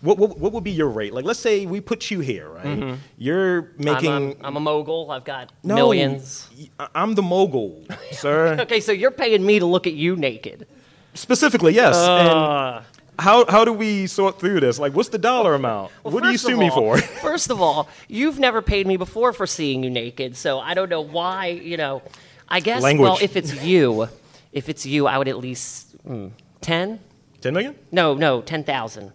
What, 0.04 0.18
what, 0.18 0.38
what 0.38 0.52
would 0.52 0.64
be 0.64 0.70
your 0.70 0.90
rate? 0.90 1.14
Like, 1.14 1.24
let's 1.24 1.40
say 1.40 1.64
we 1.64 1.80
put 1.80 2.10
you 2.10 2.20
here, 2.20 2.50
right? 2.50 2.98
You're 3.16 3.72
making. 3.78 4.10
I'm, 4.10 4.30
I'm, 4.32 4.36
I'm 4.44 4.56
a 4.56 4.60
mogul. 4.60 5.10
I've 5.10 5.24
got 5.24 5.50
no, 5.62 5.74
millions. 5.74 6.50
I'm 6.94 7.14
the 7.14 7.22
mogul, 7.22 7.86
sir. 8.12 8.58
Okay, 8.60 8.80
so 8.80 8.92
you're 8.92 9.10
paying 9.10 9.44
me 9.44 9.58
to 9.60 9.66
look 9.66 9.86
at 9.86 9.94
you 9.94 10.14
naked. 10.14 10.66
Specifically, 11.14 11.72
yes. 11.72 11.96
Uh. 11.96 12.82
and 12.82 12.86
how, 13.18 13.46
how 13.46 13.64
do 13.64 13.72
we 13.72 14.06
sort 14.06 14.38
through 14.38 14.60
this? 14.60 14.78
Like, 14.78 14.92
what's 14.92 15.08
the 15.08 15.18
dollar 15.18 15.54
amount? 15.54 15.90
Well, 16.02 16.12
what 16.12 16.22
do 16.22 16.30
you 16.30 16.36
sue 16.36 16.56
me 16.56 16.68
for? 16.68 16.98
first 17.22 17.50
of 17.50 17.62
all, 17.62 17.88
you've 18.06 18.38
never 18.38 18.60
paid 18.60 18.86
me 18.86 18.98
before 18.98 19.32
for 19.32 19.46
seeing 19.46 19.82
you 19.82 19.88
naked, 19.90 20.36
so 20.36 20.58
I 20.58 20.74
don't 20.74 20.90
know 20.90 21.00
why. 21.00 21.46
You 21.46 21.78
know, 21.78 22.02
I 22.46 22.60
guess. 22.60 22.82
Language. 22.82 23.08
Well, 23.08 23.18
if 23.22 23.36
it's 23.36 23.62
you, 23.62 24.08
if 24.52 24.68
it's 24.68 24.84
you, 24.84 25.06
I 25.06 25.16
would 25.16 25.28
at 25.28 25.38
least 25.38 25.96
mm, 26.06 26.30
ten. 26.60 27.00
10 27.40 27.54
million? 27.54 27.74
No, 27.90 28.14
no, 28.14 28.42
ten 28.42 28.64
thousand. 28.64 29.12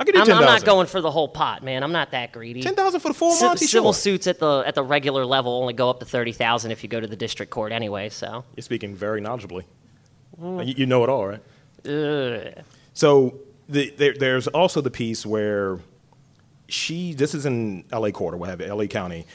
I 0.00 0.04
could 0.04 0.14
do 0.14 0.20
I'm, 0.20 0.26
10,000. 0.26 0.42
I'm 0.48 0.50
not 0.50 0.64
going 0.64 0.86
for 0.86 1.02
the 1.02 1.10
whole 1.10 1.28
pot, 1.28 1.62
man. 1.62 1.82
I'm 1.82 1.92
not 1.92 2.12
that 2.12 2.32
greedy. 2.32 2.62
10,000 2.62 3.00
for 3.00 3.08
the 3.08 3.14
full 3.14 3.38
Monty 3.38 3.66
civil 3.66 3.92
Shore. 3.92 4.00
suits 4.00 4.26
at 4.26 4.38
the 4.38 4.64
at 4.66 4.74
the 4.74 4.82
regular 4.82 5.26
level 5.26 5.52
only 5.52 5.74
go 5.74 5.90
up 5.90 6.00
to 6.00 6.06
thirty 6.06 6.32
thousand 6.32 6.70
if 6.70 6.82
you 6.82 6.88
go 6.88 7.00
to 7.00 7.06
the 7.06 7.16
district 7.16 7.52
court 7.52 7.70
anyway. 7.70 8.08
So, 8.08 8.44
You're 8.56 8.62
speaking 8.62 8.96
very 8.96 9.20
knowledgeably. 9.20 9.64
Mm. 10.40 10.66
You, 10.66 10.74
you 10.78 10.86
know 10.86 11.04
it 11.04 11.10
all, 11.10 11.26
right? 11.26 11.42
Ugh. 11.86 12.64
So 12.94 13.40
the, 13.68 13.90
there, 13.90 14.14
there's 14.14 14.46
also 14.48 14.80
the 14.80 14.90
piece 14.90 15.24
where 15.26 15.78
she, 16.68 17.12
this 17.12 17.34
is 17.34 17.46
in 17.46 17.84
LA 17.92 18.10
court 18.10 18.34
or 18.34 18.36
what 18.38 18.48
have 18.48 18.60
you, 18.60 18.72
LA 18.72 18.86
County, 18.86 19.26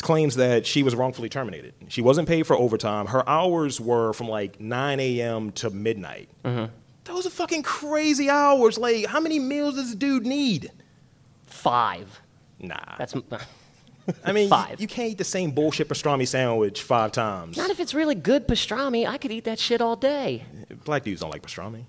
claims 0.00 0.36
that 0.36 0.66
she 0.66 0.82
was 0.82 0.94
wrongfully 0.94 1.28
terminated. 1.28 1.74
She 1.88 2.00
wasn't 2.00 2.28
paid 2.28 2.46
for 2.46 2.56
overtime. 2.56 3.06
Her 3.06 3.28
hours 3.28 3.80
were 3.80 4.12
from 4.12 4.28
like 4.28 4.60
9 4.60 5.00
a.m. 5.00 5.52
to 5.52 5.70
midnight. 5.70 6.28
Mm-hmm. 6.44 6.72
Those 7.04 7.26
are 7.26 7.30
fucking 7.30 7.62
crazy 7.62 8.30
hours. 8.30 8.78
Like, 8.78 9.06
how 9.06 9.20
many 9.20 9.38
meals 9.38 9.74
does 9.74 9.86
this 9.86 9.94
dude 9.96 10.26
need? 10.26 10.70
five. 11.52 12.20
Nah. 12.58 12.76
That's 12.98 13.14
I 14.24 14.32
mean, 14.32 14.48
five. 14.48 14.80
You, 14.80 14.88
can't 14.88 15.10
eat 15.10 15.18
the 15.18 15.24
same 15.24 15.52
bullshit 15.52 15.88
pastrami 15.88 16.26
sandwich 16.26 16.82
five 16.82 17.12
times. 17.12 17.56
not 17.56 17.70
if 17.70 17.78
it's 17.78 17.94
really 17.94 18.16
good 18.16 18.48
pastrami. 18.48 19.06
I 19.06 19.16
could 19.16 19.30
eat 19.30 19.44
that 19.44 19.58
shit 19.60 19.80
all 19.80 19.94
day. 19.94 20.44
Black 20.84 21.04
dudes 21.04 21.20
don't 21.20 21.30
like 21.30 21.42
pastrami. 21.42 21.84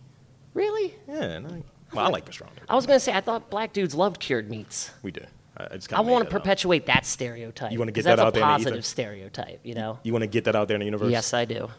Really? 0.53 0.93
Yeah, 1.07 1.39
no, 1.39 1.63
well, 1.91 2.05
I 2.05 2.09
like 2.09 2.25
pastrami. 2.25 2.49
I 2.69 2.75
was 2.75 2.85
gonna 2.85 2.99
say 2.99 3.13
I 3.13 3.21
thought 3.21 3.49
black 3.49 3.73
dudes 3.73 3.95
loved 3.95 4.19
cured 4.19 4.49
meats. 4.49 4.91
We 5.01 5.11
do. 5.11 5.21
I, 5.57 5.63
I 5.63 5.67
I 5.93 6.01
want 6.01 6.25
to 6.25 6.29
that 6.29 6.35
up. 6.35 6.43
perpetuate 6.43 6.85
that 6.85 7.05
stereotype. 7.05 7.71
You 7.71 7.79
wanna 7.79 7.91
get 7.91 8.01
'cause 8.01 8.05
that 8.05 8.19
out 8.19 8.33
there 8.33 8.41
That's 8.41 8.61
a 8.61 8.65
positive 8.65 8.85
stereotype, 8.85 9.59
you 9.63 9.73
know. 9.73 9.99
You 10.03 10.11
want 10.11 10.21
to 10.23 10.27
get 10.27 10.43
that 10.45 10.55
out 10.55 10.67
there 10.67 10.75
in 10.75 10.79
the 10.79 10.85
universe? 10.85 11.11
Yes, 11.11 11.33
I 11.33 11.45
do. 11.45 11.69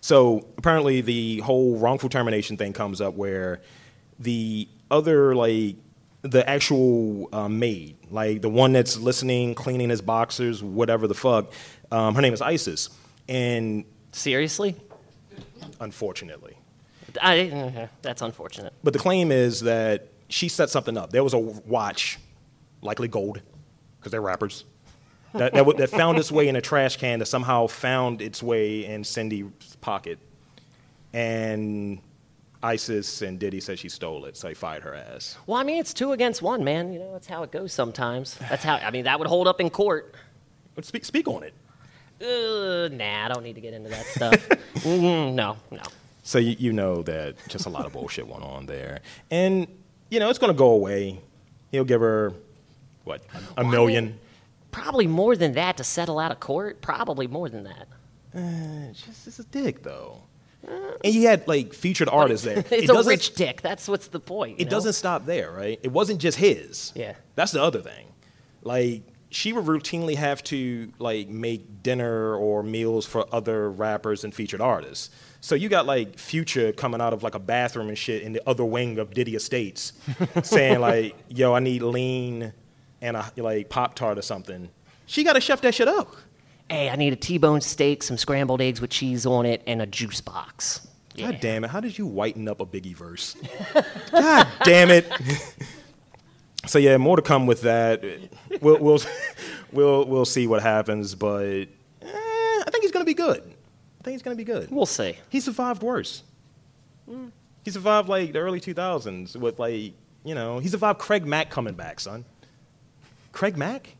So 0.00 0.46
apparently, 0.56 1.00
the 1.00 1.38
whole 1.40 1.76
wrongful 1.76 2.08
termination 2.08 2.56
thing 2.56 2.72
comes 2.72 3.00
up 3.00 3.14
where 3.14 3.60
the 4.18 4.68
other, 4.90 5.34
like, 5.34 5.76
the 6.22 6.48
actual 6.48 7.28
uh, 7.32 7.48
maid, 7.48 7.96
like 8.10 8.42
the 8.42 8.48
one 8.50 8.72
that's 8.72 8.98
listening, 8.98 9.54
cleaning 9.54 9.88
his 9.90 10.02
boxers, 10.02 10.62
whatever 10.62 11.06
the 11.06 11.14
fuck, 11.14 11.52
um, 11.90 12.14
her 12.14 12.20
name 12.20 12.34
is 12.34 12.42
Isis. 12.42 12.90
And 13.28 13.84
Seriously? 14.12 14.76
unfortunately, 15.80 16.56
I, 17.22 17.88
that's 18.02 18.22
unfortunate. 18.22 18.72
but 18.82 18.92
the 18.92 18.98
claim 18.98 19.30
is 19.32 19.60
that 19.60 20.08
she 20.28 20.48
set 20.48 20.70
something 20.70 20.96
up. 20.96 21.10
There 21.10 21.24
was 21.24 21.34
a 21.34 21.38
watch, 21.38 22.18
likely 22.82 23.08
gold, 23.08 23.40
because 23.98 24.12
they're 24.12 24.20
rappers, 24.20 24.64
that, 25.34 25.52
that, 25.52 25.58
w- 25.60 25.78
that 25.78 25.90
found 25.90 26.18
its 26.18 26.32
way 26.32 26.48
in 26.48 26.56
a 26.56 26.60
trash 26.60 26.96
can 26.96 27.18
that 27.20 27.26
somehow 27.26 27.66
found 27.66 28.20
its 28.22 28.42
way 28.42 28.84
in 28.84 29.04
Cindy's 29.04 29.46
pocket. 29.80 30.18
And 31.12 32.00
ISIS 32.62 33.22
and 33.22 33.38
Diddy 33.38 33.60
said 33.60 33.78
she 33.78 33.88
stole 33.88 34.24
it, 34.26 34.36
so 34.36 34.48
they 34.48 34.54
fired 34.54 34.82
her 34.82 34.94
ass. 34.94 35.38
Well, 35.46 35.58
I 35.58 35.62
mean, 35.62 35.78
it's 35.78 35.94
two 35.94 36.12
against 36.12 36.42
one, 36.42 36.62
man. 36.62 36.92
You 36.92 36.98
know, 36.98 37.12
that's 37.12 37.26
how 37.26 37.42
it 37.42 37.50
goes 37.50 37.72
sometimes. 37.72 38.36
That's 38.48 38.62
how. 38.62 38.76
I 38.76 38.90
mean, 38.90 39.04
that 39.04 39.18
would 39.18 39.28
hold 39.28 39.48
up 39.48 39.60
in 39.60 39.70
court. 39.70 40.14
But 40.74 40.84
speak, 40.84 41.04
speak 41.04 41.26
on 41.26 41.42
it. 41.42 41.54
Uh, 42.20 42.88
nah, 42.94 43.24
I 43.24 43.28
don't 43.32 43.42
need 43.42 43.54
to 43.54 43.60
get 43.60 43.74
into 43.74 43.88
that 43.90 44.06
stuff. 44.06 44.48
Mm, 44.80 45.34
no, 45.34 45.56
no. 45.70 45.82
So 46.22 46.38
you, 46.38 46.56
you 46.58 46.72
know 46.72 47.02
that 47.02 47.34
just 47.48 47.66
a 47.66 47.68
lot 47.68 47.84
of 47.84 47.92
bullshit 47.92 48.26
went 48.26 48.42
on 48.42 48.64
there. 48.64 49.00
And, 49.30 49.66
you 50.10 50.20
know, 50.20 50.30
it's 50.30 50.38
going 50.38 50.52
to 50.52 50.56
go 50.56 50.70
away. 50.70 51.20
He'll 51.70 51.84
give 51.84 52.00
her, 52.00 52.32
what, 53.04 53.22
a, 53.58 53.60
a 53.60 53.64
million? 53.64 54.18
Probably 54.70 55.06
more 55.06 55.36
than 55.36 55.52
that 55.52 55.76
to 55.78 55.84
settle 55.84 56.18
out 56.18 56.30
of 56.32 56.40
court. 56.40 56.80
Probably 56.80 57.26
more 57.26 57.48
than 57.48 57.64
that. 57.64 57.88
It's 58.32 59.02
just 59.02 59.26
it's 59.26 59.38
a 59.38 59.44
dick, 59.44 59.82
though. 59.82 60.22
Uh, 60.66 60.72
and 61.04 61.14
you 61.14 61.26
had, 61.26 61.48
like, 61.48 61.72
featured 61.72 62.08
artists 62.08 62.44
there. 62.44 62.58
It's 62.70 62.88
It 62.88 62.90
a 62.90 63.02
rich 63.02 63.34
dick. 63.34 63.62
That's 63.62 63.88
what's 63.88 64.08
the 64.08 64.20
point. 64.20 64.60
it 64.60 64.64
know? 64.64 64.70
doesn't 64.70 64.92
stop 64.92 65.26
there, 65.26 65.50
right? 65.50 65.80
It 65.82 65.90
wasn't 65.90 66.20
just 66.20 66.38
his. 66.38 66.92
Yeah. 66.94 67.14
That's 67.34 67.52
the 67.52 67.62
other 67.62 67.80
thing. 67.80 68.06
Like 68.62 69.02
she 69.30 69.52
would 69.52 69.64
routinely 69.64 70.16
have 70.16 70.42
to 70.42 70.92
like 70.98 71.28
make 71.28 71.82
dinner 71.82 72.34
or 72.34 72.62
meals 72.62 73.06
for 73.06 73.24
other 73.32 73.70
rappers 73.70 74.24
and 74.24 74.34
featured 74.34 74.60
artists. 74.60 75.10
So 75.40 75.54
you 75.54 75.68
got 75.68 75.86
like 75.86 76.18
Future 76.18 76.72
coming 76.72 77.00
out 77.00 77.12
of 77.12 77.22
like 77.22 77.34
a 77.34 77.38
bathroom 77.38 77.88
and 77.88 77.96
shit 77.96 78.22
in 78.22 78.32
the 78.32 78.42
other 78.46 78.64
wing 78.64 78.98
of 78.98 79.14
Diddy 79.14 79.34
Estates, 79.36 79.92
saying 80.42 80.80
like, 80.80 81.14
"Yo, 81.28 81.54
I 81.54 81.60
need 81.60 81.82
lean 81.82 82.52
and 83.00 83.16
a 83.16 83.32
like 83.36 83.68
Pop 83.68 83.94
Tart 83.94 84.18
or 84.18 84.22
something." 84.22 84.70
She 85.06 85.24
got 85.24 85.32
to 85.32 85.40
chef 85.40 85.60
that 85.62 85.74
shit 85.74 85.88
up. 85.88 86.14
Hey, 86.68 86.88
I 86.88 86.94
need 86.94 87.12
a 87.12 87.16
T-bone 87.16 87.60
steak, 87.62 88.04
some 88.04 88.16
scrambled 88.16 88.60
eggs 88.60 88.80
with 88.80 88.90
cheese 88.90 89.26
on 89.26 89.44
it, 89.44 89.60
and 89.66 89.82
a 89.82 89.86
juice 89.86 90.20
box. 90.20 90.86
God 91.16 91.38
damn 91.40 91.64
it! 91.64 91.70
How 91.70 91.80
did 91.80 91.98
you 91.98 92.06
whiten 92.06 92.48
up 92.48 92.60
a 92.60 92.66
Biggie 92.66 92.94
verse? 92.94 93.36
God 94.12 94.46
damn 94.64 94.90
it! 94.90 95.10
so 96.66 96.78
yeah, 96.78 96.96
more 96.96 97.16
to 97.16 97.22
come 97.22 97.46
with 97.46 97.62
that. 97.62 98.04
We'll 98.60 98.78
we'll 98.78 99.00
we'll, 99.72 100.04
we'll 100.06 100.24
see 100.24 100.46
what 100.46 100.62
happens, 100.62 101.14
but 101.14 101.42
eh, 101.42 101.66
I 102.02 102.64
think 102.70 102.82
he's 102.82 102.92
gonna 102.92 103.04
be 103.04 103.14
good. 103.14 103.40
I 103.40 104.04
think 104.04 104.12
he's 104.14 104.22
gonna 104.22 104.36
be 104.36 104.44
good. 104.44 104.70
We'll 104.70 104.86
see. 104.86 105.16
He 105.28 105.40
survived 105.40 105.82
worse. 105.82 106.22
He 107.64 107.70
survived 107.70 108.08
like 108.08 108.32
the 108.32 108.38
early 108.38 108.60
2000s 108.60 109.36
with 109.36 109.58
like 109.58 109.92
you 110.24 110.34
know 110.34 110.60
he 110.60 110.68
survived 110.68 111.00
Craig 111.00 111.26
Mack 111.26 111.50
coming 111.50 111.74
back, 111.74 112.00
son. 112.00 112.24
Craig 113.32 113.56
Mack, 113.56 113.96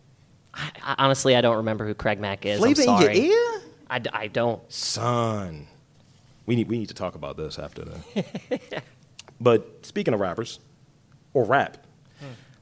I, 0.55 0.71
I, 0.83 0.95
honestly, 0.99 1.37
I 1.37 1.41
don't 1.41 1.59
remember 1.59 1.87
who 1.87 1.95
Craig 1.95 2.21
Mack 2.21 2.45
is. 2.47 2.59
flavor 2.59 2.83
I'm 2.83 2.89
in 2.89 3.01
your 3.01 3.15
sorry. 3.15 3.31
I, 3.89 4.01
I, 4.13 4.27
don't. 4.29 4.61
son. 4.71 5.67
We 6.47 6.57
need 6.57 6.69
we 6.69 6.79
need 6.79 6.89
to 6.89 6.95
talk 6.95 7.15
about 7.15 7.37
this 7.37 7.59
after 7.59 7.85
that. 7.85 8.83
but 9.41 9.85
speaking 9.85 10.15
of 10.15 10.21
rappers, 10.21 10.61
or 11.35 11.45
rap, 11.45 11.79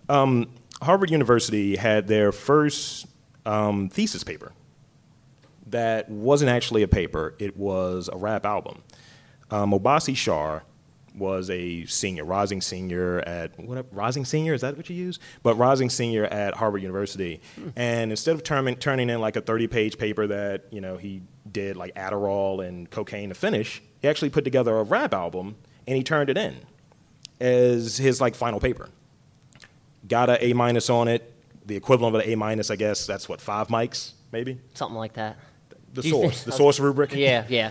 um, 0.09 0.51
Harvard 0.83 1.11
University 1.11 1.77
had 1.77 2.07
their 2.07 2.33
first 2.33 3.07
um, 3.47 3.89
thesis 3.89 4.25
paper. 4.25 4.53
That 5.69 6.09
wasn't 6.11 6.51
actually 6.51 6.83
a 6.83 6.89
paper; 6.89 7.35
it 7.39 7.57
was 7.57 8.09
a 8.13 8.17
rap 8.17 8.47
album. 8.47 8.83
Um, 9.51 9.73
Obasi 9.73 10.17
Shaw 10.17 10.61
was 11.19 11.51
a 11.51 11.85
senior, 11.87 12.25
rising 12.25 12.61
senior 12.61 13.21
at 13.21 13.59
what? 13.59 13.87
Rising 13.93 14.25
senior 14.25 14.55
is 14.55 14.61
that 14.61 14.77
what 14.77 14.89
you 14.89 14.97
use? 14.97 15.19
But 15.43 15.55
rising 15.57 15.91
senior 15.91 16.25
at 16.25 16.55
Harvard 16.55 16.83
University, 16.83 17.41
hmm. 17.57 17.69
and 17.77 18.11
instead 18.11 18.35
of 18.35 18.43
turning 18.43 18.77
turning 18.77 19.11
in 19.11 19.21
like 19.21 19.37
a 19.37 19.41
thirty 19.41 19.67
page 19.67 19.99
paper 19.99 20.27
that 20.27 20.65
you 20.71 20.81
know 20.81 20.97
he 20.97 21.23
did 21.51 21.77
like 21.77 21.95
Adderall 21.95 22.67
and 22.67 22.91
cocaine 22.91 23.29
to 23.29 23.35
finish, 23.35 23.83
he 24.01 24.09
actually 24.09 24.31
put 24.31 24.45
together 24.45 24.77
a 24.77 24.83
rap 24.83 25.15
album 25.15 25.57
and 25.87 25.97
he 25.97 26.03
turned 26.03 26.31
it 26.31 26.37
in 26.37 26.57
as 27.41 27.97
his 27.97 28.21
like 28.21 28.35
final 28.35 28.61
paper. 28.61 28.89
Got 30.07 30.31
a 30.31 30.45
A 30.47 30.53
minus 30.53 30.91
on 30.91 31.09
it, 31.09 31.33
the 31.67 31.77
equivalent 31.77 32.15
of 32.17 32.23
an 32.23 32.29
A 32.31 32.35
minus, 32.37 32.71
I 32.71 32.77
guess. 32.77 33.07
That's 33.07 33.29
what 33.29 33.41
five 33.41 33.69
mics, 33.69 34.13
maybe. 34.33 34.59
Something 34.75 34.97
like 34.97 35.15
that. 35.15 35.37
The 35.95 36.03
source, 36.03 36.43
think- 36.43 36.45
the 36.45 36.53
source 36.53 36.79
rubric 36.79 37.15
Yeah, 37.15 37.45
yeah. 37.49 37.71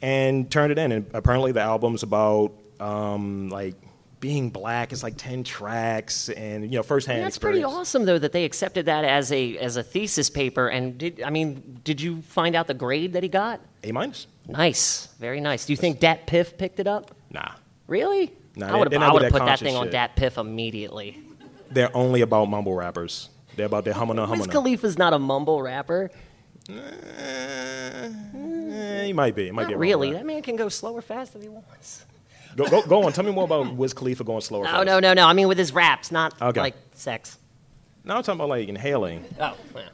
and 0.00 0.50
turned 0.50 0.72
it 0.72 0.78
in. 0.78 0.92
And 0.92 1.06
apparently, 1.12 1.52
the 1.52 1.60
album's 1.60 2.02
about 2.02 2.52
um, 2.82 3.48
like 3.48 3.74
being 4.20 4.50
black. 4.50 4.92
It's 4.92 5.02
like 5.02 5.16
ten 5.16 5.44
tracks, 5.44 6.28
and 6.28 6.64
you 6.64 6.78
know, 6.78 6.82
firsthand 6.82 7.22
That's 7.22 7.38
pretty 7.38 7.62
awesome, 7.64 8.04
though, 8.04 8.18
that 8.18 8.32
they 8.32 8.44
accepted 8.44 8.86
that 8.86 9.04
as 9.04 9.32
a 9.32 9.56
as 9.58 9.76
a 9.76 9.82
thesis 9.82 10.30
paper. 10.30 10.68
And 10.68 10.98
did 10.98 11.22
I 11.22 11.30
mean, 11.30 11.80
did 11.84 12.00
you 12.00 12.22
find 12.22 12.54
out 12.54 12.66
the 12.66 12.74
grade 12.74 13.12
that 13.14 13.22
he 13.22 13.28
got? 13.28 13.60
A 13.84 13.92
minus? 13.92 14.26
Nice, 14.48 15.08
very 15.20 15.40
nice. 15.40 15.66
Do 15.66 15.72
you 15.72 15.76
think 15.76 16.00
DatPiff 16.00 16.58
picked 16.58 16.80
it 16.80 16.86
up? 16.86 17.14
Nah, 17.30 17.52
Really? 17.86 18.32
Nah, 18.56 18.74
I 18.74 18.78
would 18.78 18.92
have 18.92 19.32
put 19.32 19.44
that 19.44 19.58
thing 19.58 19.76
on 19.76 19.90
shit. 19.90 19.94
DatPiff 19.94 20.38
immediately. 20.38 21.22
they're 21.70 21.94
only 21.96 22.20
about 22.20 22.46
mumble 22.46 22.74
rappers. 22.74 23.30
They're 23.56 23.66
about 23.66 23.84
their 23.84 23.94
humana 23.94 24.22
Wiz 24.22 24.40
humana. 24.40 24.52
Khalifa's 24.52 24.98
not 24.98 25.12
a 25.12 25.18
mumble 25.18 25.62
rapper. 25.62 26.10
Eh, 26.68 28.08
he 29.04 29.12
might 29.12 29.34
be. 29.34 29.46
He 29.46 29.50
might 29.50 29.64
be. 29.64 29.72
Not 29.72 29.78
mumble 29.78 29.78
really. 29.78 30.08
rapper. 30.08 30.18
That 30.18 30.26
man 30.26 30.42
can 30.42 30.56
go 30.56 30.68
slow 30.68 30.94
or 30.94 31.02
fast 31.02 31.34
if 31.34 31.42
he 31.42 31.48
wants. 31.48 32.04
Go, 32.56 32.66
go, 32.68 32.82
go 32.82 33.04
on. 33.04 33.12
Tell 33.12 33.24
me 33.24 33.32
more 33.32 33.44
about 33.44 33.74
Wiz 33.74 33.92
Khalifa 33.94 34.24
going 34.24 34.40
slower. 34.40 34.64
No, 34.64 34.82
no, 34.82 35.00
no, 35.00 35.12
no. 35.14 35.26
I 35.26 35.32
mean 35.32 35.48
with 35.48 35.58
his 35.58 35.72
raps, 35.72 36.10
not 36.12 36.40
Okay. 36.40 36.60
like 36.60 36.74
sex. 36.94 37.38
No, 38.04 38.16
I'm 38.16 38.22
talking 38.22 38.38
about 38.40 38.48
like 38.48 38.68
inhaling. 38.68 39.24
Oh, 39.40 39.56
yeah. 39.74 39.88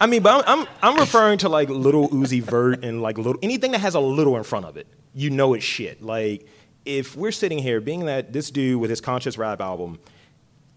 I 0.00 0.06
mean, 0.06 0.22
but 0.22 0.44
I'm, 0.48 0.60
I'm 0.60 0.66
I'm 0.82 0.96
referring 0.98 1.38
to 1.38 1.48
like 1.48 1.68
little 1.68 2.08
Uzi 2.08 2.42
Vert 2.42 2.84
and 2.84 3.02
like 3.02 3.18
little 3.18 3.36
anything 3.42 3.72
that 3.72 3.80
has 3.80 3.94
a 3.94 4.00
little 4.00 4.36
in 4.36 4.44
front 4.44 4.64
of 4.66 4.76
it. 4.76 4.86
You 5.14 5.30
know 5.30 5.52
it's 5.54 5.64
shit. 5.64 6.00
Like 6.02 6.46
if 6.86 7.14
we're 7.16 7.32
sitting 7.32 7.58
here, 7.58 7.80
being 7.80 8.06
that 8.06 8.32
this 8.32 8.50
dude 8.50 8.80
with 8.80 8.88
his 8.88 9.00
conscious 9.02 9.36
rap 9.36 9.60
album, 9.60 9.98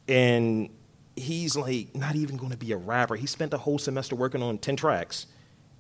and 0.07 0.69
he's 1.15 1.55
like 1.55 1.95
not 1.95 2.15
even 2.15 2.37
going 2.37 2.51
to 2.51 2.57
be 2.57 2.71
a 2.71 2.77
rapper. 2.77 3.15
He 3.15 3.27
spent 3.27 3.51
the 3.51 3.57
whole 3.57 3.77
semester 3.79 4.15
working 4.15 4.41
on 4.43 4.57
ten 4.57 4.75
tracks, 4.75 5.27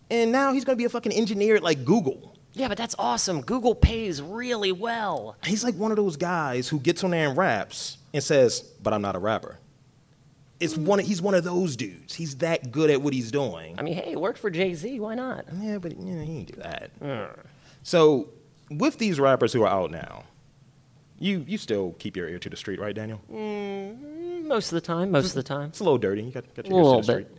and 0.09 0.31
now 0.31 0.53
he's 0.53 0.63
going 0.63 0.77
to 0.77 0.81
be 0.81 0.85
a 0.85 0.89
fucking 0.89 1.11
engineer 1.11 1.55
at 1.57 1.63
like 1.63 1.83
Google. 1.83 2.37
Yeah, 2.53 2.67
but 2.67 2.77
that's 2.77 2.95
awesome. 2.99 3.41
Google 3.41 3.73
pays 3.75 4.21
really 4.21 4.71
well. 4.71 5.35
He's 5.43 5.63
like 5.63 5.75
one 5.75 5.91
of 5.91 5.97
those 5.97 6.15
guys 6.17 6.67
who 6.69 6.79
gets 6.79 7.03
on 7.03 7.11
there 7.11 7.27
and 7.29 7.37
raps 7.37 7.97
and 8.13 8.23
says, 8.23 8.61
"But 8.81 8.93
I'm 8.93 9.01
not 9.01 9.15
a 9.15 9.19
rapper." 9.19 9.57
It's 10.59 10.77
one. 10.77 10.99
He's 10.99 11.21
one 11.21 11.33
of 11.33 11.43
those 11.43 11.75
dudes. 11.75 12.13
He's 12.13 12.35
that 12.37 12.71
good 12.71 12.89
at 12.89 13.01
what 13.01 13.13
he's 13.13 13.31
doing. 13.31 13.75
I 13.77 13.81
mean, 13.81 13.95
hey, 13.95 14.11
it 14.11 14.21
worked 14.21 14.37
for 14.39 14.49
Jay 14.49 14.73
Z. 14.75 14.99
Why 14.99 15.15
not? 15.15 15.45
Yeah, 15.59 15.79
but 15.79 15.97
you 15.99 16.13
know, 16.13 16.23
he 16.23 16.43
didn't 16.43 16.55
do 16.55 16.61
that. 16.61 16.99
Mm. 17.01 17.39
So, 17.81 18.29
with 18.69 18.97
these 18.99 19.19
rappers 19.19 19.51
who 19.51 19.63
are 19.63 19.67
out 19.69 19.89
now, 19.91 20.23
you 21.19 21.43
you 21.47 21.57
still 21.57 21.93
keep 21.99 22.15
your 22.15 22.29
ear 22.29 22.39
to 22.39 22.49
the 22.49 22.55
street, 22.55 22.79
right, 22.79 22.95
Daniel? 22.95 23.19
Mm, 23.31 24.45
most 24.45 24.71
of 24.71 24.75
the 24.75 24.81
time. 24.81 25.09
Most 25.11 25.29
of 25.29 25.33
the 25.35 25.43
time. 25.43 25.69
It's 25.69 25.79
a 25.79 25.83
little 25.83 25.97
dirty. 25.97 26.21
You 26.23 26.31
got, 26.31 26.53
got 26.55 26.67
A 26.67 26.69
your 26.69 26.77
ear 26.97 27.01
to 27.01 27.07
the 27.07 27.13
bit. 27.17 27.25
street. 27.27 27.37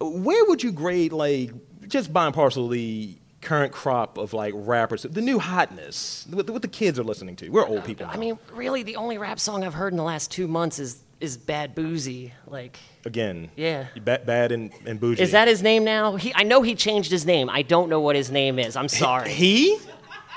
Where 0.00 0.44
would 0.46 0.62
you 0.62 0.72
grade, 0.72 1.12
like, 1.12 1.52
just 1.88 2.12
by 2.12 2.26
and 2.26 2.34
parcel, 2.34 2.68
the 2.68 3.16
current 3.40 3.72
crop 3.72 4.18
of 4.18 4.32
like 4.32 4.52
rappers, 4.56 5.02
the 5.02 5.20
new 5.20 5.38
hotness, 5.38 6.26
what, 6.30 6.48
what 6.50 6.62
the 6.62 6.68
kids 6.68 6.98
are 6.98 7.04
listening 7.04 7.36
to? 7.36 7.48
We're 7.50 7.66
old 7.66 7.84
people. 7.84 8.06
Now. 8.06 8.12
I 8.12 8.16
mean, 8.16 8.38
really, 8.52 8.82
the 8.82 8.96
only 8.96 9.18
rap 9.18 9.38
song 9.40 9.64
I've 9.64 9.74
heard 9.74 9.92
in 9.92 9.96
the 9.96 10.02
last 10.04 10.30
two 10.30 10.48
months 10.48 10.78
is 10.78 11.02
is 11.20 11.36
Bad 11.36 11.74
Boozy. 11.74 12.32
Like, 12.46 12.78
again, 13.04 13.50
Yeah. 13.56 13.86
bad, 14.04 14.24
bad 14.24 14.52
and, 14.52 14.70
and 14.86 15.00
bougie. 15.00 15.20
is 15.20 15.32
that 15.32 15.48
his 15.48 15.64
name 15.64 15.82
now? 15.82 16.14
He, 16.14 16.32
I 16.32 16.44
know 16.44 16.62
he 16.62 16.76
changed 16.76 17.10
his 17.10 17.26
name. 17.26 17.50
I 17.50 17.62
don't 17.62 17.88
know 17.88 17.98
what 18.00 18.14
his 18.14 18.30
name 18.30 18.56
is. 18.60 18.76
I'm 18.76 18.86
sorry. 18.88 19.28
he? 19.30 19.70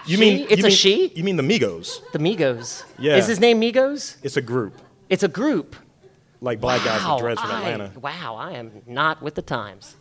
You 0.07 0.15
She? 0.15 0.17
mean 0.17 0.47
It's 0.49 0.57
you 0.57 0.63
a 0.63 0.67
mean- 0.69 0.71
she? 0.75 1.07
You 1.09 1.23
mean 1.23 1.35
the 1.35 1.43
Migos? 1.43 2.01
the 2.13 2.17
Migos. 2.17 2.83
Yeah. 2.97 3.17
Is 3.17 3.27
his 3.27 3.39
name 3.39 3.61
Migos? 3.61 4.17
It's 4.23 4.37
a 4.37 4.41
group 4.41 4.73
It's 5.07 5.21
a 5.21 5.27
group. 5.27 5.75
like 6.41 6.59
black 6.59 6.83
guys 6.83 7.03
wow, 7.03 7.13
with 7.17 7.21
dreads 7.25 7.41
from 7.41 7.51
I- 7.51 7.69
Atlanta. 7.69 7.99
wow, 7.99 8.35
I 8.39 8.53
am 8.53 8.81
not 8.87 9.21
with 9.21 9.35
the 9.35 9.43
times. 9.43 9.95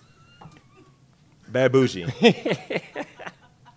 Bad 1.52 1.73
bougie. 1.73 2.04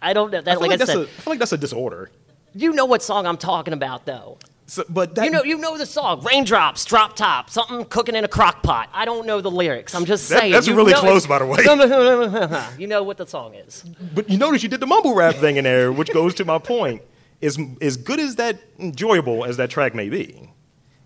I 0.02 0.14
don't 0.14 0.32
know. 0.32 0.40
I 0.40 0.44
feel 0.44 0.60
like, 0.60 0.60
like, 0.62 0.72
I 0.72 0.76
that's 0.78 0.92
said, 0.92 1.00
a, 1.00 1.04
I 1.04 1.06
feel 1.06 1.32
like 1.32 1.40
that's 1.40 1.54
a 1.54 1.58
disorder. 1.58 2.12
You 2.54 2.74
know 2.74 2.86
what 2.86 3.02
song 3.02 3.26
I'm 3.26 3.38
talking 3.38 3.74
about, 3.74 4.06
though. 4.06 4.38
So, 4.66 4.84
but 4.90 5.16
that, 5.16 5.26
You 5.26 5.32
know, 5.32 5.44
you 5.44 5.58
know 5.58 5.78
the 5.78 5.86
song. 5.86 6.24
Raindrops, 6.24 6.86
drop 6.86 7.16
top, 7.16 7.50
something 7.50 7.84
cooking 7.86 8.16
in 8.16 8.24
a 8.24 8.28
crock 8.28 8.64
pot. 8.64 8.90
I 8.94 9.06
don't 9.06 9.26
know 9.26 9.42
the 9.42 9.52
lyrics. 9.52 9.94
I'm 9.96 10.06
just 10.06 10.30
That- 10.30 10.40
saying. 10.40 10.52
that's 10.52 10.68
you 10.68 10.76
really 10.76 10.94
know 10.94 11.00
close, 11.02 11.26
by 11.28 11.40
the 11.40 11.46
way. 11.46 11.60
you 12.80 12.88
know 12.88 13.04
what 13.04 13.18
the 13.18 13.26
song 13.28 13.56
is. 13.56 13.84
but 14.14 14.30
you 14.30 14.38
notice 14.38 14.64
you 14.64 14.70
did 14.70 14.80
the 14.80 14.86
mumble 14.88 15.16
rap 15.16 15.36
thing 15.36 15.58
in 15.58 15.64
there, 15.64 15.92
which 15.92 16.12
goes 16.14 16.34
to 16.36 16.46
my 16.46 16.60
point. 16.60 17.02
As 17.42 17.60
as 17.82 17.98
good 17.98 18.22
as 18.22 18.38
that 18.38 18.58
enjoyable 18.80 19.44
as 19.44 19.58
that 19.58 19.70
track 19.70 19.94
may 19.94 20.08
be, 20.08 20.50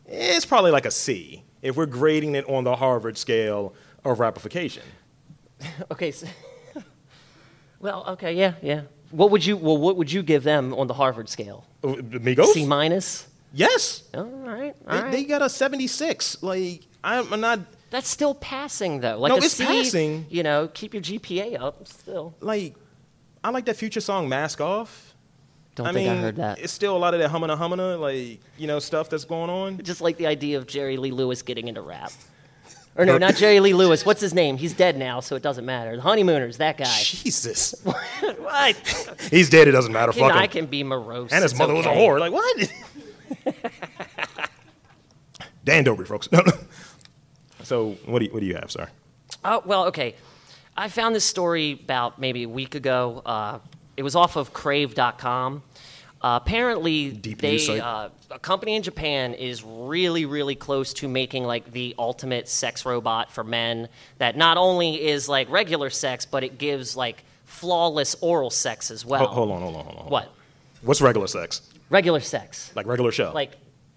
it's 0.06 0.46
probably 0.46 0.70
like 0.70 0.86
a 0.86 0.92
C 0.92 1.44
if 1.64 1.76
we're 1.76 1.88
grading 1.88 2.36
it 2.36 2.48
on 2.48 2.64
the 2.64 2.76
Harvard 2.76 3.18
scale 3.18 3.74
of 4.04 4.20
rapification. 4.20 4.84
Okay. 5.92 6.12
So, 6.12 6.28
well, 7.80 8.06
okay, 8.10 8.34
yeah, 8.34 8.54
yeah. 8.62 8.82
What 9.12 9.32
would 9.32 9.46
you? 9.46 9.56
Well, 9.58 9.78
what 9.78 9.96
would 9.98 10.12
you 10.12 10.22
give 10.24 10.44
them 10.44 10.74
on 10.74 10.88
the 10.88 10.94
Harvard 10.94 11.30
scale? 11.30 11.66
Uh, 11.84 11.88
Migos? 11.96 12.48
C 12.48 12.66
minus. 12.66 13.28
Yes. 13.54 14.04
All 14.14 14.24
right, 14.26 14.76
all 14.88 14.96
They, 14.98 15.02
right. 15.04 15.12
they 15.12 15.24
got 15.24 15.42
a 15.42 15.50
76. 15.50 16.44
Like, 16.44 16.82
I'm 17.04 17.32
I'm 17.34 17.40
not, 17.40 17.60
That's 17.90 18.10
still 18.10 18.36
passing 18.36 19.00
though. 19.00 19.18
Like 19.18 19.30
No, 19.32 19.38
it's 19.38 19.54
C, 19.54 19.66
passing. 19.66 20.26
You 20.30 20.44
know, 20.44 20.68
keep 20.74 20.94
your 20.94 21.02
GPA 21.02 21.60
up. 21.62 21.88
Still. 21.88 22.36
like, 22.42 22.76
I 23.44 23.50
like 23.52 23.66
that 23.66 23.78
future 23.78 24.02
song, 24.02 24.28
Mask 24.28 24.60
Off. 24.60 25.14
Don't 25.76 25.88
I 25.88 25.94
think 25.94 26.10
mean, 26.10 26.18
I 26.18 26.22
heard 26.22 26.36
that. 26.38 26.60
it's 26.60 26.74
still 26.74 26.98
a 26.98 27.00
lot 27.00 27.14
of 27.14 27.20
that 27.22 27.30
humana 27.30 27.56
humana, 27.56 27.96
like, 27.98 28.40
you 28.58 28.68
know, 28.68 28.80
stuff 28.80 29.10
that's 29.10 29.26
going 29.26 29.50
on. 29.50 29.78
Just 29.84 30.02
like 30.02 30.18
the 30.18 30.28
idea 30.28 30.58
of 30.58 30.68
Jerry 30.68 30.98
Lee 30.98 31.12
Lewis 31.12 31.42
getting 31.44 31.68
into 31.68 31.82
rap. 31.82 32.12
Or 32.98 33.06
no, 33.06 33.20
not 33.20 33.36
Jerry 33.36 33.60
Lee 33.60 33.76
Lewis. 33.76 34.04
What's 34.06 34.22
his 34.22 34.34
name? 34.34 34.58
He's 34.58 34.74
dead 34.74 34.98
now, 34.98 35.20
so 35.20 35.36
it 35.36 35.44
doesn't 35.44 35.66
matter. 35.66 35.96
The 35.96 36.02
Honeymooners, 36.02 36.58
that 36.58 36.78
guy. 36.78 36.98
Jesus. 37.04 37.76
what? 37.84 38.76
He's 39.30 39.52
dead, 39.52 39.68
it 39.68 39.72
doesn't 39.72 39.94
matter. 39.94 40.12
Can, 40.12 40.22
Fuck 40.22 40.32
him. 40.32 40.38
I 40.38 40.48
can 40.48 40.66
be 40.66 40.84
morose. 40.84 41.32
And 41.32 41.44
his 41.44 41.52
it's 41.52 41.60
mother 41.60 41.76
was 41.76 41.86
a 41.86 41.90
okay. 41.90 42.08
whore. 42.08 42.20
Like, 42.20 42.34
what? 42.34 42.74
Dan 45.64 45.86
Dobry, 45.86 46.08
folks. 46.08 46.32
No, 46.32 46.40
no. 46.40 46.54
So, 47.62 47.98
what 48.06 48.20
do, 48.20 48.26
you, 48.26 48.32
what 48.32 48.40
do 48.40 48.48
you 48.48 48.56
have, 48.56 48.72
sir? 48.72 48.88
Oh, 49.46 49.62
well, 49.64 49.86
okay. 49.86 50.16
I 50.76 50.90
found 50.90 51.14
this 51.14 51.26
story 51.26 51.74
about 51.74 52.18
maybe 52.18 52.44
a 52.44 52.50
week 52.50 52.74
ago. 52.74 53.22
Uh, 53.26 53.60
it 53.96 54.02
was 54.02 54.16
off 54.16 54.38
of 54.38 54.54
crave.com. 54.54 55.62
Uh, 56.22 56.40
apparently, 56.42 57.12
Deep 57.12 57.40
they, 57.40 57.80
uh, 57.80 58.10
a 58.32 58.40
company 58.40 58.76
in 58.76 58.82
Japan 58.82 59.34
is 59.34 59.64
really, 59.64 60.26
really 60.26 60.56
close 60.56 60.94
to 60.94 61.08
making 61.08 61.44
like 61.44 61.72
the 61.72 61.94
ultimate 62.00 62.48
sex 62.50 62.86
robot 62.86 63.32
for 63.32 63.44
men 63.44 63.88
that 64.18 64.36
not 64.36 64.58
only 64.58 65.06
is 65.08 65.30
like 65.30 65.50
regular 65.50 65.90
sex, 65.90 66.26
but 66.26 66.44
it 66.44 66.58
gives 66.58 66.98
like 66.98 67.24
flawless 67.46 68.16
oral 68.22 68.50
sex 68.50 68.90
as 68.90 69.06
well. 69.06 69.28
Ho- 69.28 69.34
hold 69.34 69.52
on, 69.52 69.62
hold 69.62 69.76
on, 69.76 69.86
hold 69.86 70.00
on. 70.00 70.10
What? 70.10 70.34
What's 70.82 71.02
regular 71.02 71.28
sex? 71.28 71.62
Regular 71.90 72.20
sex. 72.20 72.72
Like 72.76 72.88
regular 72.88 73.12
show? 73.12 73.32
Like, 73.34 73.52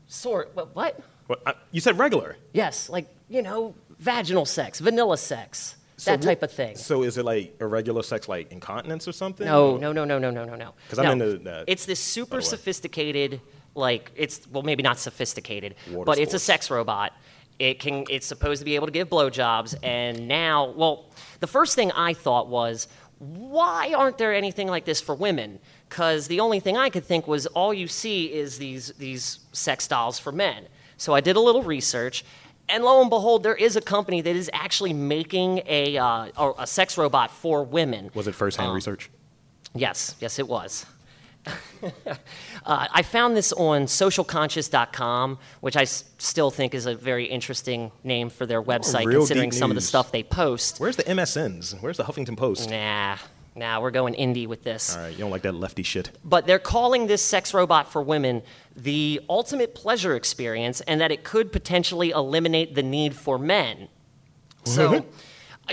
sort. 0.07 0.51
What? 0.55 0.75
what? 0.75 1.01
What, 1.27 1.43
I, 1.47 1.55
you 1.73 1.81
said 1.81 1.99
regular. 1.99 2.37
Yes, 2.53 2.89
like, 2.91 3.07
you 3.29 3.41
know, 3.41 3.75
vaginal 3.99 4.45
sex, 4.45 4.79
vanilla 4.81 5.17
sex, 5.17 5.77
So 6.01 6.13
that 6.13 6.23
type 6.23 6.43
of 6.43 6.51
thing. 6.51 6.77
So 6.77 7.03
is 7.03 7.19
it 7.19 7.27
like 7.27 7.57
irregular 7.61 8.03
sex, 8.03 8.27
like 8.27 8.51
incontinence 8.51 9.07
or 9.07 9.13
something? 9.13 9.47
No, 9.47 9.77
no, 9.77 9.93
no, 9.93 10.07
no, 10.07 10.19
no, 10.19 10.31
no, 10.31 10.45
no, 10.45 10.55
no. 10.55 10.73
Because 10.85 10.99
I'm 10.99 11.19
No. 11.19 11.27
into 11.27 11.45
that, 11.45 11.65
It's 11.67 11.85
this 11.85 12.01
super 12.01 12.37
oh, 12.37 12.39
way. 12.39 12.45
sophisticated, 12.45 13.41
like 13.75 14.11
it's 14.17 14.49
well, 14.51 14.63
maybe 14.63 14.83
not 14.83 14.99
sophisticated, 14.99 15.75
Water 15.91 16.07
but 16.07 16.19
it's 16.19 16.33
a 16.33 16.39
sex 16.39 16.71
robot. 16.71 17.13
It 17.59 17.79
can. 17.81 18.07
It's 18.09 18.27
supposed 18.27 18.61
to 18.61 18.65
be 18.65 18.75
able 18.77 18.87
to 18.87 18.93
give 18.93 19.11
blowjobs, 19.11 19.75
and 19.83 20.27
now, 20.27 20.71
well, 20.71 21.11
the 21.41 21.47
first 21.47 21.75
thing 21.75 21.93
I 21.93 22.15
thought 22.15 22.49
was, 22.49 22.89
why 23.19 23.93
aren't 23.95 24.17
there 24.17 24.33
anything 24.33 24.69
like 24.69 24.87
this 24.87 25.03
for 25.03 25.15
women? 25.15 25.59
Because 25.91 26.29
the 26.29 26.41
only 26.41 26.61
thing 26.61 26.79
I 26.79 26.89
could 26.89 27.05
think 27.05 27.29
was 27.29 27.45
all 27.49 27.75
you 27.75 27.87
see 27.87 28.33
is 28.33 28.57
these 28.57 28.95
these 28.99 29.41
sex 29.53 29.87
dolls 29.87 30.19
for 30.19 30.33
men. 30.33 30.69
So 30.97 31.13
I 31.15 31.21
did 31.21 31.37
a 31.37 31.41
little 31.41 31.63
research, 31.63 32.25
and 32.71 32.85
lo 32.85 33.01
and 33.01 33.11
behold, 33.11 33.43
there 33.43 33.55
is 33.55 33.77
a 33.77 33.81
company 33.81 34.21
that 34.21 34.37
is 34.37 34.51
actually 34.53 34.93
making 34.93 35.63
a 35.67 35.97
uh, 35.99 36.53
a, 36.59 36.67
sex 36.67 36.97
robot 36.99 37.31
for 37.31 37.63
women. 37.65 38.11
Was 38.15 38.27
it 38.27 38.35
firsthand 38.35 38.69
Um, 38.71 38.75
research? 38.75 39.11
Yes, 39.75 40.17
yes, 40.21 40.39
it 40.39 40.49
was. 40.49 40.87
uh, 41.47 42.15
I 42.67 43.03
found 43.03 43.37
this 43.37 43.53
on 43.53 43.85
socialconscious.com, 43.87 45.39
which 45.61 45.77
I 45.77 45.83
s- 45.83 46.05
still 46.19 46.51
think 46.51 46.75
is 46.75 46.87
a 46.87 46.95
very 46.95 47.25
interesting 47.25 47.93
name 48.05 48.29
for 48.31 48.45
their 48.47 48.63
website, 48.63 49.07
real 49.07 49.21
considering 49.21 49.53
some 49.53 49.71
of 49.71 49.75
the 49.75 49.81
stuff 49.81 50.13
they 50.13 50.23
post. 50.23 50.81
Where's 50.81 50.97
the 50.97 51.05
MSNs? 51.05 51.81
Where's 51.81 51.97
the 51.97 52.05
Huffington 52.05 52.37
Post? 52.37 52.69
Nah, 52.71 53.17
nah, 53.55 53.81
we're 53.81 53.91
going 53.91 54.15
indie 54.15 54.47
with 54.47 54.63
this. 54.63 54.97
All 54.97 55.03
right, 55.03 55.13
you 55.13 55.19
don't 55.19 55.31
like 55.31 55.43
that 55.43 55.55
lefty 55.55 55.83
shit. 55.83 56.11
But 56.25 56.47
they're 56.47 56.59
calling 56.59 57.07
this 57.07 57.23
sex 57.23 57.53
robot 57.53 57.91
for 57.91 58.03
women 58.03 58.43
the 58.77 59.21
ultimate 59.29 59.75
pleasure 59.75 60.17
experience, 60.17 60.81
and 60.83 61.01
that 61.01 61.11
it 61.11 61.25
could 61.25 61.53
potentially 61.53 62.11
eliminate 62.11 62.75
the 62.75 62.83
need 62.83 63.15
for 63.15 63.39
men. 63.39 63.89
So, 64.65 65.05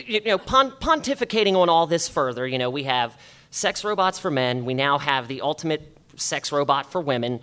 you 0.06 0.22
know, 0.26 0.38
pon- 0.38 0.72
pontificating 0.72 1.56
on 1.56 1.70
all 1.70 1.88
this 1.88 2.08
further, 2.10 2.48
you 2.48 2.58
know, 2.58 2.70
we 2.70 2.84
have 2.84 3.18
sex 3.50 3.84
robots 3.84 4.20
for 4.20 4.32
men. 4.32 4.66
We 4.66 4.74
now 4.74 4.98
have 4.98 5.28
the 5.28 5.42
ultimate 5.42 5.98
sex 6.16 6.52
robot 6.52 6.92
for 6.92 7.02
women. 7.02 7.40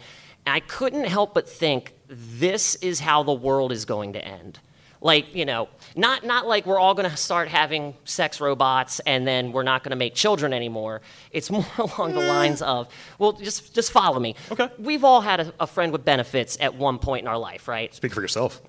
And 0.47 0.55
I 0.55 0.61
couldn't 0.61 1.05
help 1.05 1.35
but 1.35 1.49
think 1.49 1.95
this 2.09 2.75
is 2.77 3.01
how 3.01 3.23
the 3.23 3.33
world 3.33 3.73
is 3.73 3.85
going 3.85 4.13
to 4.15 4.25
end. 4.25 4.59
Like, 5.05 5.35
you 5.35 5.45
know, 5.45 5.69
not, 5.95 6.25
not 6.25 6.47
like 6.47 6.65
we're 6.65 6.79
all 6.79 6.95
going 6.95 7.09
to 7.11 7.15
start 7.15 7.49
having 7.49 7.95
sex 8.05 8.41
robots 8.41 9.01
and 9.01 9.29
then 9.29 9.53
we're 9.53 9.63
not 9.63 9.85
going 9.85 9.91
to 9.91 9.97
make 9.97 10.15
children 10.15 10.55
anymore. 10.55 11.03
It's 11.31 11.51
more 11.51 11.67
along 11.77 12.15
the 12.15 12.23
lines 12.23 12.63
of, 12.63 12.89
well, 13.19 13.33
just, 13.33 13.75
just 13.75 13.93
follow 13.93 14.19
me. 14.19 14.35
Okay. 14.51 14.71
We've 14.79 15.05
all 15.05 15.21
had 15.21 15.41
a, 15.41 15.53
a 15.61 15.67
friend 15.67 15.93
with 15.93 16.07
benefits 16.07 16.57
at 16.59 16.75
one 16.77 16.99
point 16.99 17.25
in 17.25 17.29
our 17.29 17.37
life, 17.37 17.69
right? 17.69 17.95
Speak 17.95 18.15
for 18.15 18.23
yourself. 18.23 18.63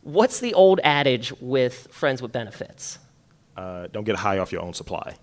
What's 0.00 0.40
the 0.40 0.54
old 0.54 0.80
adage 0.82 1.30
with 1.42 1.88
friends 1.90 2.22
with 2.22 2.32
benefits? 2.32 2.98
Uh, 3.54 3.88
don't 3.92 4.04
get 4.04 4.16
high 4.16 4.38
off 4.38 4.52
your 4.52 4.62
own 4.62 4.72
supply. 4.72 5.16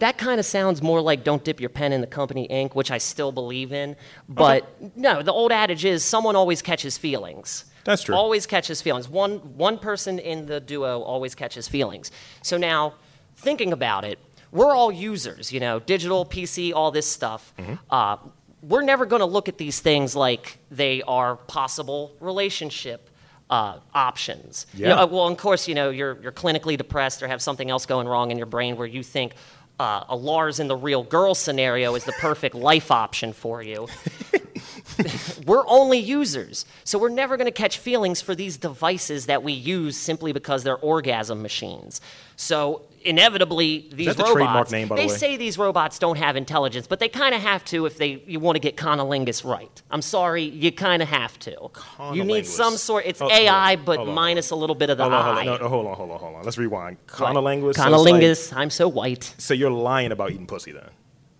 That 0.00 0.18
kind 0.18 0.40
of 0.40 0.46
sounds 0.46 0.82
more 0.82 1.00
like 1.00 1.22
don't 1.22 1.44
dip 1.44 1.60
your 1.60 1.70
pen 1.70 1.92
in 1.92 2.00
the 2.00 2.06
company 2.08 2.46
ink, 2.46 2.74
which 2.74 2.90
I 2.90 2.98
still 2.98 3.30
believe 3.30 3.72
in. 3.72 3.94
But 4.28 4.96
no, 4.96 5.22
the 5.22 5.32
old 5.32 5.52
adage 5.52 5.84
is 5.84 6.04
someone 6.04 6.34
always 6.34 6.62
catches 6.62 6.98
feelings. 6.98 7.66
That's 7.84 8.02
true. 8.02 8.14
Always 8.14 8.46
catches 8.46 8.82
feelings. 8.82 9.08
One, 9.08 9.38
one 9.56 9.78
person 9.78 10.18
in 10.18 10.46
the 10.46 10.60
duo 10.60 11.00
always 11.02 11.34
catches 11.34 11.68
feelings. 11.68 12.10
So 12.42 12.56
now, 12.56 12.94
thinking 13.36 13.72
about 13.72 14.04
it, 14.04 14.18
we're 14.52 14.74
all 14.74 14.90
users, 14.92 15.52
you 15.52 15.60
know, 15.60 15.78
digital, 15.80 16.24
PC, 16.26 16.72
all 16.74 16.90
this 16.90 17.06
stuff. 17.06 17.52
Mm-hmm. 17.58 17.74
Uh, 17.90 18.16
we're 18.62 18.82
never 18.82 19.06
going 19.06 19.20
to 19.20 19.26
look 19.26 19.48
at 19.48 19.56
these 19.58 19.80
things 19.80 20.14
like 20.14 20.58
they 20.70 21.02
are 21.02 21.36
possible 21.36 22.12
relationship 22.20 23.08
uh, 23.48 23.78
options. 23.94 24.66
You 24.74 24.86
know, 24.86 24.96
Yeah. 24.96 25.02
uh, 25.02 25.06
well, 25.06 25.26
of 25.28 25.36
course, 25.38 25.66
you 25.66 25.74
know, 25.74 25.90
you're, 25.90 26.18
you're 26.22 26.32
clinically 26.32 26.76
depressed 26.76 27.22
or 27.22 27.28
have 27.28 27.40
something 27.40 27.70
else 27.70 27.86
going 27.86 28.06
wrong 28.06 28.30
in 28.30 28.36
your 28.36 28.46
brain 28.46 28.76
where 28.76 28.86
you 28.86 29.02
think 29.02 29.34
uh, 29.78 30.04
a 30.08 30.14
Lars 30.16 30.60
in 30.60 30.68
the 30.68 30.76
real 30.76 31.02
girl 31.02 31.34
scenario 31.34 31.94
is 31.94 32.04
the 32.04 32.12
perfect 32.12 32.54
life 32.54 32.90
option 32.90 33.32
for 33.32 33.62
you. 33.62 33.88
we're 35.46 35.66
only 35.66 35.98
users. 35.98 36.64
So 36.84 36.98
we're 36.98 37.08
never 37.08 37.36
going 37.36 37.46
to 37.46 37.52
catch 37.52 37.78
feelings 37.78 38.20
for 38.20 38.34
these 38.34 38.56
devices 38.56 39.26
that 39.26 39.42
we 39.42 39.52
use 39.52 39.96
simply 39.96 40.32
because 40.32 40.64
they're 40.64 40.76
orgasm 40.78 41.42
machines. 41.42 42.00
So 42.36 42.82
inevitably, 43.02 43.88
these 43.92 44.14
the 44.14 44.24
robots, 44.24 44.72
name, 44.72 44.88
by 44.88 44.96
the 44.96 45.02
they 45.02 45.08
say 45.08 45.36
these 45.36 45.58
robots 45.58 45.98
don't 45.98 46.18
have 46.18 46.36
intelligence, 46.36 46.86
but 46.86 46.98
they 47.00 47.08
kind 47.08 47.34
of 47.34 47.40
have 47.40 47.64
to 47.66 47.86
if 47.86 47.98
they 47.98 48.22
you 48.26 48.40
want 48.40 48.56
to 48.56 48.60
get 48.60 48.76
conolingus 48.76 49.44
right. 49.44 49.82
I'm 49.90 50.02
sorry, 50.02 50.44
you 50.44 50.72
kind 50.72 51.02
of 51.02 51.08
have 51.08 51.38
to. 51.40 51.70
You 52.12 52.24
need 52.24 52.46
some 52.46 52.76
sort. 52.76 53.06
It's 53.06 53.20
Oh, 53.20 53.30
AI, 53.30 53.76
but 53.76 53.98
hold 53.98 54.08
on, 54.08 54.14
minus 54.14 54.50
a 54.50 54.56
little 54.56 54.74
bit 54.74 54.88
of 54.90 54.96
the 54.96 55.04
Hold 55.04 55.14
on, 55.14 55.36
I. 55.38 55.44
hold 55.44 55.48
on, 55.48 55.60
no, 55.60 55.68
hold 55.68 55.86
on, 55.86 55.94
hold 55.96 56.10
on, 56.10 56.18
hold 56.18 56.36
on. 56.36 56.44
Let's 56.44 56.56
rewind. 56.58 56.96
Conolingus. 57.06 57.74
so 57.76 58.30
it's 58.30 58.52
I'm 58.52 58.70
so 58.70 58.88
white. 58.88 59.34
So 59.38 59.52
you're 59.54 59.70
lying 59.70 60.12
about 60.12 60.30
eating 60.30 60.46
pussy 60.46 60.72
then? 60.72 60.88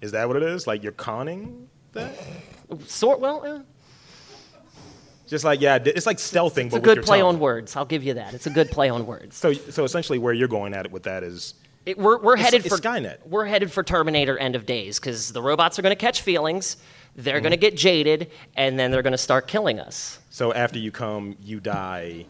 Is 0.00 0.12
that 0.12 0.28
what 0.28 0.36
it 0.36 0.42
is? 0.42 0.66
Like 0.66 0.82
you're 0.82 0.92
conning 0.92 1.68
that? 1.92 2.12
Sort 2.86 3.20
well. 3.20 3.44
eh, 3.44 3.58
Just 5.26 5.44
like 5.44 5.60
yeah, 5.60 5.78
it's 5.84 6.06
like 6.06 6.18
stealthing. 6.18 6.66
It's 6.66 6.74
but 6.74 6.78
a 6.78 6.94
good 6.94 7.02
play 7.04 7.18
tongue. 7.20 7.28
on 7.36 7.40
words. 7.40 7.76
I'll 7.76 7.84
give 7.84 8.02
you 8.02 8.14
that. 8.14 8.34
It's 8.34 8.46
a 8.46 8.50
good 8.50 8.70
play 8.70 8.88
on 8.88 9.06
words. 9.06 9.36
So 9.36 9.52
so 9.52 9.84
essentially, 9.84 10.18
where 10.18 10.32
you're 10.32 10.48
going 10.48 10.74
at 10.74 10.86
it 10.86 10.92
with 10.92 11.04
that 11.04 11.22
is 11.22 11.54
It, 11.86 11.96
we're 11.98 12.18
we're 12.18 12.34
It's- 12.34 12.46
headed 12.52 12.66
it's 12.66 12.74
for 12.74 12.80
Skynet. 12.82 13.18
We're 13.26 13.46
headed 13.46 13.70
for 13.72 13.82
Terminator 13.82 14.36
End 14.38 14.54
of 14.56 14.66
Days 14.66 14.98
because 14.98 15.32
the 15.32 15.40
robots 15.42 15.78
are 15.78 15.82
going 15.82 15.92
to 15.96 16.00
catch 16.00 16.22
feelings, 16.22 16.76
they're 17.16 17.34
Mm-hmm. 17.36 17.42
going 17.42 17.50
to 17.52 17.56
get 17.56 17.76
jaded, 17.76 18.30
and 18.56 18.78
then 18.78 18.90
they're 18.90 19.02
going 19.02 19.12
to 19.12 19.18
start 19.18 19.46
killing 19.48 19.78
us. 19.80 20.18
so 20.30 20.52
after 20.52 20.78
you 20.78 20.90
come, 20.92 21.36
you 21.42 21.58
die. 21.60 22.26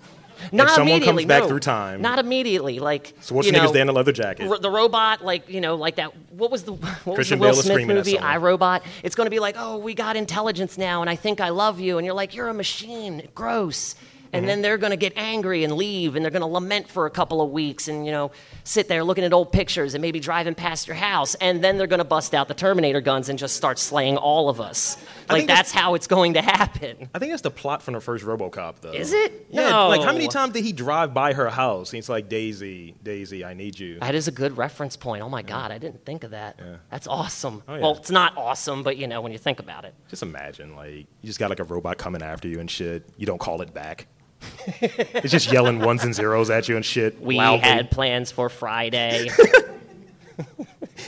Not 0.52 0.66
if 0.66 0.70
someone 0.72 0.96
immediately. 0.96 1.24
comes 1.24 1.28
back 1.28 1.42
no. 1.42 1.48
through 1.48 1.60
time, 1.60 2.02
Not 2.02 2.18
immediately. 2.18 2.78
Like 2.78 3.14
so 3.20 3.34
what's 3.34 3.46
you 3.46 3.52
nigga's 3.52 3.72
know, 3.72 3.80
in 3.80 3.88
a 3.88 3.92
leather 3.92 4.12
jacket? 4.12 4.48
r- 4.48 4.58
the 4.58 4.70
robot, 4.70 5.24
like 5.24 5.48
you 5.48 5.60
know, 5.60 5.76
like 5.76 5.96
that. 5.96 6.12
What 6.30 6.50
was 6.50 6.64
the 6.64 6.72
what 7.04 7.14
Christian 7.14 7.38
was 7.38 7.64
the 7.64 7.70
Will 7.70 7.76
Bale 7.76 7.84
Smith 7.86 7.96
movie. 7.96 8.18
I 8.18 8.36
Robot? 8.38 8.82
It's 9.02 9.14
going 9.14 9.26
to 9.26 9.30
be 9.30 9.40
like, 9.40 9.56
oh, 9.58 9.78
we 9.78 9.94
got 9.94 10.16
intelligence 10.16 10.78
now, 10.78 11.00
and 11.00 11.10
I 11.10 11.16
think 11.16 11.40
I 11.40 11.50
love 11.50 11.80
you, 11.80 11.98
and 11.98 12.04
you're 12.04 12.14
like, 12.14 12.34
you're 12.34 12.48
a 12.48 12.54
machine, 12.54 13.28
gross. 13.34 13.94
and 14.32 14.42
mm-hmm. 14.42 14.46
then 14.46 14.62
they're 14.62 14.78
going 14.78 14.92
to 14.92 14.96
get 14.96 15.12
angry 15.16 15.64
and 15.64 15.74
leave 15.74 16.14
and 16.14 16.24
they're 16.24 16.30
going 16.30 16.40
to 16.40 16.46
lament 16.46 16.88
for 16.88 17.06
a 17.06 17.10
couple 17.10 17.42
of 17.42 17.50
weeks 17.50 17.88
and 17.88 18.06
you 18.06 18.12
know 18.12 18.30
sit 18.64 18.88
there 18.88 19.02
looking 19.02 19.24
at 19.24 19.32
old 19.32 19.52
pictures 19.52 19.94
and 19.94 20.02
maybe 20.02 20.20
driving 20.20 20.54
past 20.54 20.86
your 20.86 20.96
house 20.96 21.34
and 21.36 21.64
then 21.64 21.78
they're 21.78 21.86
going 21.86 21.98
to 21.98 22.04
bust 22.04 22.34
out 22.34 22.48
the 22.48 22.54
terminator 22.54 23.00
guns 23.00 23.28
and 23.28 23.38
just 23.38 23.56
start 23.56 23.78
slaying 23.78 24.16
all 24.16 24.48
of 24.48 24.60
us 24.60 24.96
like 25.32 25.46
that's- 25.46 25.58
that's 25.70 25.72
how 25.72 25.94
it's 25.94 26.06
going 26.06 26.34
to 26.34 26.42
happen 26.42 27.08
I 27.14 27.18
think 27.18 27.32
that's 27.32 27.42
the 27.42 27.50
plot 27.50 27.82
from 27.82 27.94
the 27.94 28.00
first 28.00 28.24
RoboCop, 28.24 28.80
though. 28.80 28.92
Is 28.92 29.12
it? 29.12 29.46
Yeah. 29.50 29.76
Like, 29.84 30.02
how 30.02 30.12
many 30.12 30.28
times 30.28 30.52
did 30.52 30.64
he 30.64 30.72
drive 30.72 31.12
by 31.12 31.32
her 31.32 31.48
house? 31.50 31.90
And 31.90 31.96
he's 31.98 32.08
like, 32.08 32.28
Daisy, 32.28 32.94
Daisy, 33.02 33.44
I 33.44 33.54
need 33.54 33.78
you. 33.78 33.98
that 34.00 34.14
is 34.14 34.28
a 34.28 34.32
good 34.32 34.56
reference 34.56 34.96
point 34.96 35.22
oh 35.22 35.28
my 35.28 35.42
god 35.42 35.70
i 35.72 35.78
didn't 35.78 36.04
think 36.04 36.24
of 36.24 36.30
that 36.32 36.56
Yeah. 36.58 36.76
that's 36.90 37.06
awesome 37.06 37.62
Oh, 37.68 37.74
yeah. 37.74 37.80
well 37.80 37.96
it's 37.96 38.10
not 38.10 38.36
awesome 38.36 38.82
but 38.82 38.96
you 38.96 39.06
know 39.06 39.20
when 39.20 39.32
you 39.32 39.38
think 39.38 39.58
about 39.60 39.84
it 39.84 39.94
Just 40.08 40.22
imagine, 40.22 40.76
like, 40.76 40.90
you 41.20 41.26
just 41.26 41.38
got 41.38 41.50
like 41.50 41.60
a 41.60 41.64
robot 41.64 41.98
coming 41.98 42.22
after 42.22 42.48
you 42.48 42.60
and 42.60 42.70
shit. 42.70 43.08
You 43.16 43.26
don't 43.26 43.38
call 43.38 43.60
it 43.62 43.72
back. 43.74 44.06
it's 44.80 45.30
just 45.30 45.52
yelling 45.52 45.80
ones 45.80 46.02
and 46.04 46.14
zeros 46.14 46.48
at 46.48 46.68
you 46.68 46.76
and 46.76 46.84
shit. 46.84 47.20
we 47.20 47.36
loudly. 47.36 47.60
had 47.68 47.90
plans 47.90 48.30
for 48.32 48.48
friday 48.48 49.28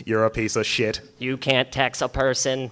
You're 0.06 0.24
a 0.24 0.30
piece 0.30 0.56
of 0.56 0.66
shit. 0.66 1.00
you 1.18 1.36
can't 1.36 1.70
text 1.72 2.02
a 2.02 2.08
person 2.08 2.70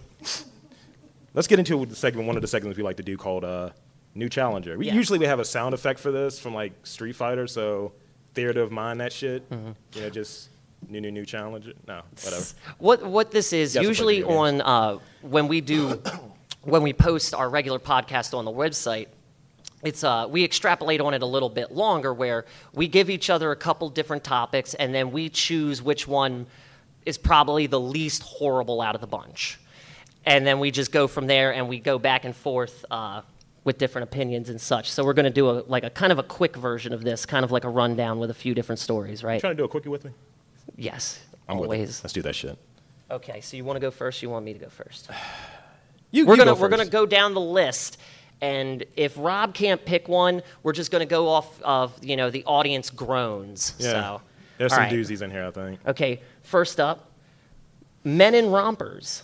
Let's 1.34 1.46
get 1.48 1.58
into 1.58 1.86
the 1.86 1.94
segment. 1.96 2.26
One 2.26 2.36
of 2.36 2.42
the 2.42 2.48
segments 2.48 2.76
we 2.76 2.82
like 2.82 2.96
to 2.96 3.02
do 3.02 3.16
called 3.16 3.44
uh, 3.44 3.70
"New 4.14 4.28
Challenger." 4.28 4.76
We 4.76 4.86
Yeah. 4.86 4.94
usually 4.94 5.18
we 5.18 5.26
have 5.26 5.40
a 5.40 5.44
sound 5.44 5.74
effect 5.74 6.00
for 6.00 6.10
this 6.10 6.38
from 6.38 6.54
like 6.54 6.72
Street 6.84 7.14
Fighter, 7.14 7.46
so 7.46 7.92
theater 8.34 8.60
of 8.62 8.72
mind 8.72 9.00
that 9.00 9.12
shit. 9.12 9.48
Mm-hmm. 9.50 9.70
You 9.94 10.00
know, 10.02 10.10
just 10.10 10.48
new, 10.88 11.00
new, 11.00 11.10
new 11.10 11.24
challenger. 11.24 11.72
No, 11.86 12.02
whatever. 12.22 12.44
What 12.78 13.04
what 13.04 13.30
this 13.30 13.52
is 13.52 13.74
Yes, 13.74 13.84
usually 13.84 14.22
on 14.24 14.60
uh, 14.60 14.98
when 15.22 15.46
we 15.48 15.60
do 15.60 16.02
when 16.62 16.82
we 16.82 16.92
post 16.92 17.34
our 17.34 17.48
regular 17.48 17.78
podcast 17.78 18.36
on 18.36 18.44
the 18.44 18.52
website. 18.52 19.06
It's 19.82 20.04
uh, 20.04 20.26
we 20.28 20.44
extrapolate 20.44 21.00
on 21.00 21.14
it 21.14 21.22
a 21.22 21.26
little 21.26 21.48
bit 21.48 21.72
longer, 21.72 22.12
where 22.12 22.44
we 22.74 22.86
give 22.86 23.08
each 23.08 23.30
other 23.30 23.50
a 23.50 23.56
couple 23.56 23.88
different 23.88 24.24
topics, 24.24 24.74
and 24.74 24.94
then 24.94 25.10
we 25.10 25.30
choose 25.30 25.80
which 25.80 26.06
one 26.06 26.46
is 27.06 27.16
probably 27.16 27.66
the 27.66 27.80
least 27.80 28.22
horrible 28.22 28.82
out 28.82 28.94
of 28.94 29.00
the 29.00 29.06
bunch, 29.06 29.58
and 30.24 30.46
then 30.46 30.58
we 30.58 30.70
just 30.70 30.92
go 30.92 31.06
from 31.06 31.26
there, 31.26 31.52
and 31.52 31.68
we 31.68 31.78
go 31.80 31.98
back 31.98 32.24
and 32.24 32.34
forth 32.34 32.84
uh, 32.90 33.22
with 33.64 33.78
different 33.78 34.04
opinions 34.08 34.48
and 34.48 34.60
such. 34.60 34.90
So 34.90 35.04
we're 35.04 35.12
going 35.14 35.24
to 35.24 35.30
do 35.30 35.48
a 35.50 35.64
like 35.66 35.84
a 35.84 35.90
kind 35.90 36.12
of 36.12 36.18
a 36.18 36.22
quick 36.22 36.56
version 36.56 36.92
of 36.92 37.02
this, 37.02 37.26
kind 37.26 37.44
of 37.44 37.52
like 37.52 37.64
a 37.64 37.68
rundown 37.68 38.18
with 38.18 38.30
a 38.30 38.34
few 38.34 38.54
different 38.54 38.78
stories, 38.78 39.22
right? 39.22 39.34
You 39.34 39.40
Trying 39.40 39.56
to 39.56 39.62
do 39.62 39.64
a 39.64 39.68
quickie 39.68 39.88
with 39.88 40.04
me? 40.04 40.12
Yes, 40.76 41.20
I'm 41.48 41.58
with 41.58 41.66
always. 41.66 42.02
Let's 42.02 42.12
do 42.12 42.22
that 42.22 42.34
shit. 42.34 42.58
Okay, 43.10 43.40
so 43.40 43.56
you 43.56 43.64
want 43.64 43.76
to 43.76 43.80
go 43.80 43.90
first? 43.90 44.22
You 44.22 44.30
want 44.30 44.44
me 44.44 44.52
to 44.52 44.58
go 44.58 44.68
first? 44.68 45.10
You, 46.12 46.26
We're 46.26 46.34
you 46.34 46.38
gonna 46.38 46.56
go 46.56 46.60
we're 46.60 46.68
gonna 46.68 46.86
go 46.86 47.06
down 47.06 47.34
the 47.34 47.40
list, 47.40 47.96
and 48.40 48.84
if 48.96 49.14
Rob 49.16 49.54
can't 49.54 49.84
pick 49.84 50.08
one, 50.08 50.42
we're 50.64 50.72
just 50.72 50.90
gonna 50.90 51.06
go 51.06 51.28
off 51.28 51.62
of 51.62 52.02
you 52.02 52.16
know 52.16 52.30
the 52.30 52.42
audience 52.46 52.90
groans. 52.90 53.74
Yeah. 53.78 53.92
So 53.92 54.22
There's 54.58 54.72
all 54.72 54.78
some 54.78 54.84
right. 54.86 54.92
doozies 54.92 55.22
in 55.22 55.30
here, 55.30 55.46
I 55.46 55.52
think. 55.52 55.78
Okay, 55.86 56.20
first 56.42 56.80
up, 56.80 57.12
men 58.02 58.34
in 58.34 58.50
rompers. 58.50 59.22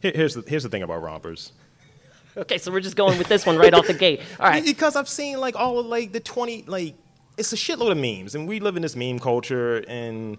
Here- 0.00 0.12
here's 0.14 0.34
the 0.34 0.42
here's 0.46 0.62
the 0.62 0.68
thing 0.68 0.82
about 0.82 1.02
rompers. 1.02 1.52
Okay, 2.36 2.58
so 2.58 2.70
we're 2.70 2.80
just 2.80 2.94
going 2.96 3.18
with 3.18 3.26
this 3.28 3.44
one 3.44 3.56
right 3.58 3.74
off 3.74 3.86
the 3.86 3.94
gate. 3.94 4.20
All 4.40 4.46
right. 4.46 4.64
Because 4.64 4.94
I've 4.94 5.08
seen 5.08 5.40
like 5.40 5.56
all 5.56 5.78
of 5.80 5.86
like 5.86 6.12
the 6.12 6.20
20 6.20 6.64
like 6.68 6.94
it's 7.36 7.52
a 7.52 7.56
shitload 7.56 7.90
of 7.90 7.98
memes 7.98 8.34
and 8.34 8.46
we 8.46 8.60
live 8.60 8.76
in 8.76 8.82
this 8.82 8.94
meme 8.94 9.18
culture 9.18 9.78
and 9.88 10.36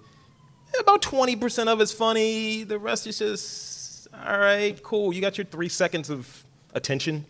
about 0.80 1.02
20% 1.02 1.68
of 1.68 1.82
it's 1.82 1.92
funny, 1.92 2.64
the 2.64 2.78
rest 2.80 3.06
is 3.08 3.20
just 3.20 4.08
all 4.14 4.40
right, 4.40 4.82
cool. 4.82 5.14
You 5.14 5.20
got 5.20 5.38
your 5.38 5.46
3 5.46 5.68
seconds 5.68 6.10
of 6.10 6.46
attention. 6.74 7.26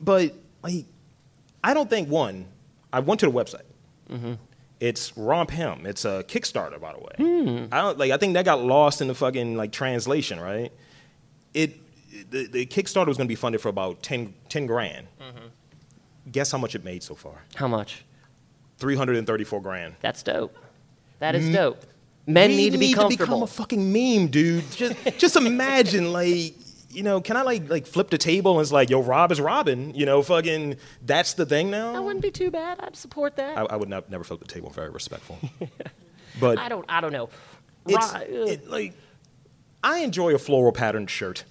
But 0.00 0.34
like 0.62 0.84
I 1.64 1.72
don't 1.72 1.88
think 1.88 2.08
one 2.10 2.46
I 2.92 3.00
went 3.00 3.20
to 3.20 3.26
the 3.26 3.32
website. 3.32 3.62
Mm-hmm. 4.10 4.34
It's 4.78 5.12
RompHim. 5.12 5.86
It's 5.86 6.04
a 6.04 6.22
Kickstarter, 6.28 6.78
by 6.78 6.92
the 6.92 6.98
way. 6.98 7.12
Hmm. 7.16 7.66
I 7.72 7.80
don't 7.80 7.98
like. 7.98 8.10
I 8.12 8.18
think 8.18 8.34
that 8.34 8.44
got 8.44 8.62
lost 8.62 9.00
in 9.00 9.08
the 9.08 9.14
fucking 9.14 9.56
like 9.56 9.72
translation, 9.72 10.38
right? 10.38 10.70
It 11.56 12.30
the, 12.30 12.46
the 12.46 12.66
Kickstarter 12.66 13.08
was 13.08 13.16
going 13.16 13.26
to 13.26 13.32
be 13.32 13.34
funded 13.34 13.60
for 13.60 13.68
about 13.68 14.02
10, 14.02 14.32
10 14.48 14.66
grand. 14.66 15.06
Guess 16.30 16.50
how 16.50 16.58
much 16.58 16.74
it 16.74 16.84
made 16.84 17.02
so 17.02 17.14
far? 17.14 17.44
How 17.54 17.68
much? 17.68 18.04
Three 18.78 18.96
hundred 18.96 19.16
and 19.16 19.26
thirty-four 19.26 19.62
grand. 19.62 19.94
That's 20.00 20.22
dope. 20.22 20.56
That 21.20 21.34
is 21.34 21.48
dope. 21.50 21.84
Men 22.26 22.50
We 22.50 22.56
need 22.56 22.72
to 22.72 22.78
be 22.78 22.88
become 22.88 23.08
comfortable. 23.08 23.42
a 23.44 23.46
fucking 23.46 23.92
meme, 23.92 24.26
dude. 24.26 24.68
Just, 24.72 24.96
just 25.18 25.36
imagine, 25.36 26.12
like, 26.12 26.54
you 26.90 27.04
know, 27.04 27.20
can 27.20 27.36
I 27.36 27.42
like 27.42 27.70
like 27.70 27.86
flip 27.86 28.10
the 28.10 28.18
table 28.18 28.52
and 28.58 28.60
it's 28.62 28.72
like, 28.72 28.90
yo, 28.90 29.00
Rob 29.02 29.30
is 29.30 29.40
Robin. 29.40 29.94
You 29.94 30.04
know, 30.04 30.20
fucking, 30.22 30.76
that's 31.06 31.34
the 31.34 31.46
thing 31.46 31.70
now. 31.70 31.92
that 31.92 32.02
wouldn't 32.02 32.22
be 32.22 32.32
too 32.32 32.50
bad. 32.50 32.80
I'd 32.80 32.96
support 32.96 33.36
that. 33.36 33.56
I, 33.56 33.62
I 33.62 33.76
would 33.76 33.88
not, 33.88 34.10
never 34.10 34.24
flip 34.24 34.40
the 34.40 34.46
table. 34.46 34.70
Very 34.70 34.90
respectful. 34.90 35.38
but 36.40 36.58
I 36.58 36.68
don't. 36.68 36.84
I 36.88 37.00
don't 37.00 37.12
know. 37.12 37.30
it's 37.86 38.12
Ro- 38.12 38.20
uh, 38.20 38.24
it, 38.46 38.68
like 38.68 38.94
I 39.82 39.98
enjoy 40.00 40.34
a 40.34 40.38
floral 40.38 40.72
patterned 40.72 41.10
shirt. 41.10 41.44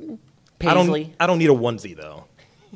I 0.00 0.74
don't 0.74 1.14
I 1.20 1.26
don't 1.26 1.38
need 1.38 1.50
a 1.50 1.54
onesie 1.54 1.96
though. 1.96 2.24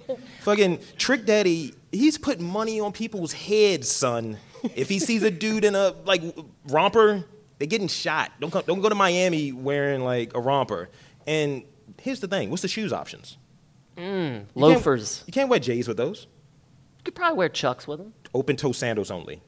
Fucking 0.41 0.81
Trick 0.97 1.25
Daddy, 1.27 1.75
he's 1.91 2.17
putting 2.19 2.47
money 2.47 2.81
on 2.81 2.93
people's 2.93 3.33
heads, 3.33 3.91
son. 3.91 4.39
If 4.75 4.89
he 4.89 4.99
sees 4.99 5.23
a 5.23 5.31
dude 5.31 5.65
in 5.65 5.75
a 5.75 5.95
like 6.05 6.23
romper, 6.69 7.25
they're 7.59 7.67
getting 7.69 7.89
shot. 7.89 8.33
Don't 8.41 8.51
come, 8.51 8.63
don't 8.67 8.81
go 8.81 8.89
to 8.89 8.95
Miami 8.95 9.53
wearing 9.53 10.03
like 10.05 10.35
a 10.35 10.41
romper. 10.41 10.89
And 11.27 11.65
here's 12.01 12.21
the 12.21 12.29
thing: 12.29 12.51
what's 12.51 12.63
the 12.63 12.69
shoes 12.69 12.93
options? 12.93 13.37
Mm, 13.97 14.03
you 14.05 14.33
can't- 14.39 14.57
Loafers. 14.57 15.25
You 15.27 15.33
can't 15.33 15.49
wear 15.49 15.59
J's 15.59 15.87
with 15.89 15.97
those. 15.97 16.27
You 16.99 17.05
could 17.05 17.15
probably 17.15 17.37
wear 17.39 17.49
chucks 17.49 17.87
with 17.87 17.99
them. 17.99 18.15
Open 18.35 18.57
toe 18.57 18.73
sandals 18.73 19.11
only. 19.11 19.43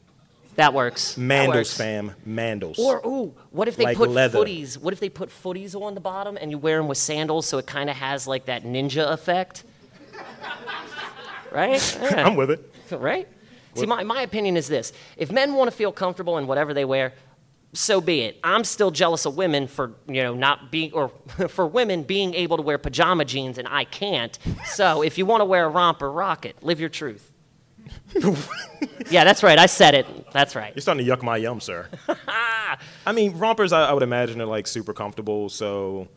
That 0.57 0.73
works. 0.73 1.17
Mandals, 1.17 1.49
works. 1.55 1.77
fam. 1.77 2.13
Mandals. 2.27 2.79
Or 2.79 3.01
ooh, 3.07 3.35
what 3.51 3.67
if 3.69 3.77
they 3.77 3.85
Like 3.85 3.97
put 3.97 4.11
leather. 4.11 4.39
footies? 4.39 4.79
What 4.79 4.93
if 4.93 5.01
they 5.01 5.09
put 5.09 5.31
footies 5.31 5.75
on 5.81 5.95
the 5.95 6.01
bottom 6.01 6.37
and 6.41 6.51
you 6.51 6.59
wear 6.59 6.79
them 6.79 6.87
with 6.89 6.99
sandals 6.99 7.47
so 7.47 7.59
it 7.59 7.67
kind 7.67 7.91
of 7.91 7.97
has 7.97 8.27
like 8.29 8.45
that 8.47 8.63
ninja 8.65 9.11
effect? 9.13 9.65
right? 11.53 11.99
Yeah. 12.03 12.27
I'm 12.27 12.37
with 12.37 12.51
it. 12.51 12.73
right? 12.91 13.29
See, 13.75 13.87
my, 13.87 14.05
my 14.05 14.23
opinion 14.23 14.57
is 14.57 14.69
this: 14.69 14.93
if 15.17 15.33
men 15.33 15.55
want 15.55 15.69
to 15.71 15.77
feel 15.77 15.91
comfortable 15.91 16.39
in 16.39 16.47
whatever 16.47 16.73
they 16.75 16.85
wear, 16.85 17.13
so 17.73 18.01
be 18.01 18.21
it. 18.21 18.39
I'm 18.45 18.63
still 18.63 18.93
jealous 18.93 19.27
of 19.27 19.37
women 19.37 19.67
for 19.67 19.95
you 20.07 20.23
know 20.23 20.35
not 20.35 20.71
being 20.71 20.93
or 20.93 21.09
for 21.49 21.67
women 21.67 22.05
being 22.05 22.35
able 22.35 22.57
to 22.57 22.63
wear 22.63 22.79
pajama 22.79 23.25
jeans 23.25 23.59
and 23.59 23.67
I 23.67 23.85
can't. 23.85 24.39
So 24.67 25.03
if 25.03 25.19
you 25.19 25.27
want 25.27 25.41
to 25.41 25.45
wear 25.45 25.65
a 25.65 25.69
romper, 25.69 26.11
rock 26.11 26.47
it. 26.47 26.63
Live 26.63 26.79
your 26.79 26.89
truth. 26.89 27.33
Yeah, 29.11 29.25
that's 29.25 29.43
right. 29.43 29.59
I 29.59 29.67
said 29.67 29.95
it. 29.95 30.07
That's 30.33 30.55
right. 30.57 30.73
You're 30.75 30.83
starting 30.83 31.05
to 31.05 31.11
yuck 31.11 31.23
my 31.23 31.37
yum, 31.37 31.61
sir. 31.61 31.89
I 33.07 33.13
mean, 33.13 33.37
rompers, 33.39 33.73
I, 33.73 33.87
I 33.89 33.93
would 33.93 34.03
imagine, 34.03 34.41
are 34.41 34.47
like 34.47 34.67
super 34.67 34.93
comfortable. 34.93 35.49
So 35.49 36.09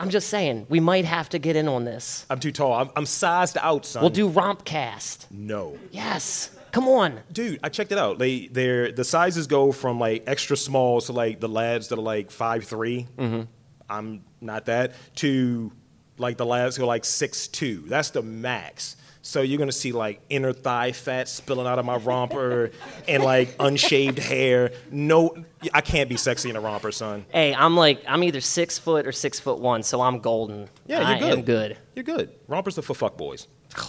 I'm 0.00 0.10
just 0.10 0.28
saying 0.28 0.66
we 0.68 0.80
might 0.80 1.04
have 1.04 1.28
to 1.30 1.38
get 1.38 1.56
in 1.56 1.68
on 1.68 1.84
this. 1.84 2.26
I'm 2.30 2.40
too 2.40 2.52
tall. 2.52 2.72
I'm, 2.72 2.90
I'm 2.96 3.06
sized 3.06 3.56
out, 3.60 3.86
son. 3.86 4.02
We'll 4.02 4.10
do 4.10 4.28
Rompcast. 4.30 5.30
no. 5.30 5.78
Yes. 5.90 6.50
Come 6.72 6.88
on. 6.88 7.20
Dude, 7.30 7.60
I 7.62 7.68
checked 7.68 7.92
it 7.92 7.98
out. 7.98 8.18
They, 8.18 8.48
they're 8.48 8.90
the 8.90 9.04
sizes 9.04 9.46
go 9.46 9.70
from 9.70 10.00
like 10.00 10.24
extra 10.26 10.56
small 10.56 11.00
to 11.02 11.12
like 11.12 11.38
the 11.38 11.48
lads 11.48 11.86
that 11.88 11.98
are 12.00 12.02
like 12.02 12.32
five 12.32 12.64
Mm-hmm. 12.68 13.42
I'm 13.88 14.24
not 14.40 14.64
that. 14.66 14.94
To 15.16 15.70
like 16.18 16.36
the 16.36 16.46
lads 16.46 16.74
who 16.76 16.82
are 16.82 16.86
like 16.86 17.04
six 17.04 17.46
two. 17.46 17.84
That's 17.86 18.10
the 18.10 18.22
max. 18.22 18.96
So 19.26 19.40
you're 19.40 19.58
gonna 19.58 19.72
see 19.72 19.92
like 19.92 20.20
inner 20.28 20.52
thigh 20.52 20.92
fat 20.92 21.28
spilling 21.30 21.66
out 21.66 21.78
of 21.78 21.86
my 21.86 21.96
romper 21.96 22.72
and 23.08 23.22
like 23.22 23.56
unshaved 23.56 24.18
hair. 24.18 24.70
No, 24.90 25.34
I 25.72 25.80
can't 25.80 26.10
be 26.10 26.18
sexy 26.18 26.50
in 26.50 26.56
a 26.56 26.60
romper, 26.60 26.92
son. 26.92 27.24
Hey, 27.30 27.54
I'm 27.54 27.74
like 27.74 28.02
I'm 28.06 28.22
either 28.22 28.42
six 28.42 28.76
foot 28.78 29.06
or 29.06 29.12
six 29.12 29.40
foot 29.40 29.60
one, 29.60 29.82
so 29.82 30.02
I'm 30.02 30.18
golden. 30.18 30.68
Yeah, 30.86 30.98
you're 30.98 31.08
I 31.08 31.18
good. 31.18 31.38
am 31.38 31.42
good. 31.42 31.78
You're 31.94 32.02
good. 32.02 32.34
Rompers 32.48 32.76
are 32.76 32.82
for 32.82 32.92
fuck 32.94 33.16
boys. 33.16 33.48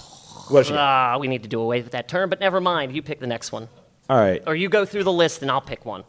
What 0.47 0.59
else 0.59 0.69
you 0.69 0.75
got? 0.75 1.15
Ah, 1.15 1.17
we 1.17 1.27
need 1.27 1.41
to 1.43 1.49
do 1.49 1.59
away 1.59 1.81
with 1.81 1.91
that 1.93 2.07
term, 2.07 2.29
but 2.29 2.39
never 2.39 2.61
mind. 2.61 2.95
You 2.95 3.01
pick 3.01 3.19
the 3.19 3.25
next 3.27 3.51
one. 3.51 3.67
All 4.07 4.17
right. 4.17 4.41
Or 4.45 4.55
you 4.55 4.69
go 4.69 4.85
through 4.85 5.03
the 5.03 5.11
list 5.11 5.41
and 5.41 5.49
I'll 5.49 5.59
pick 5.59 5.85
one. 5.85 6.03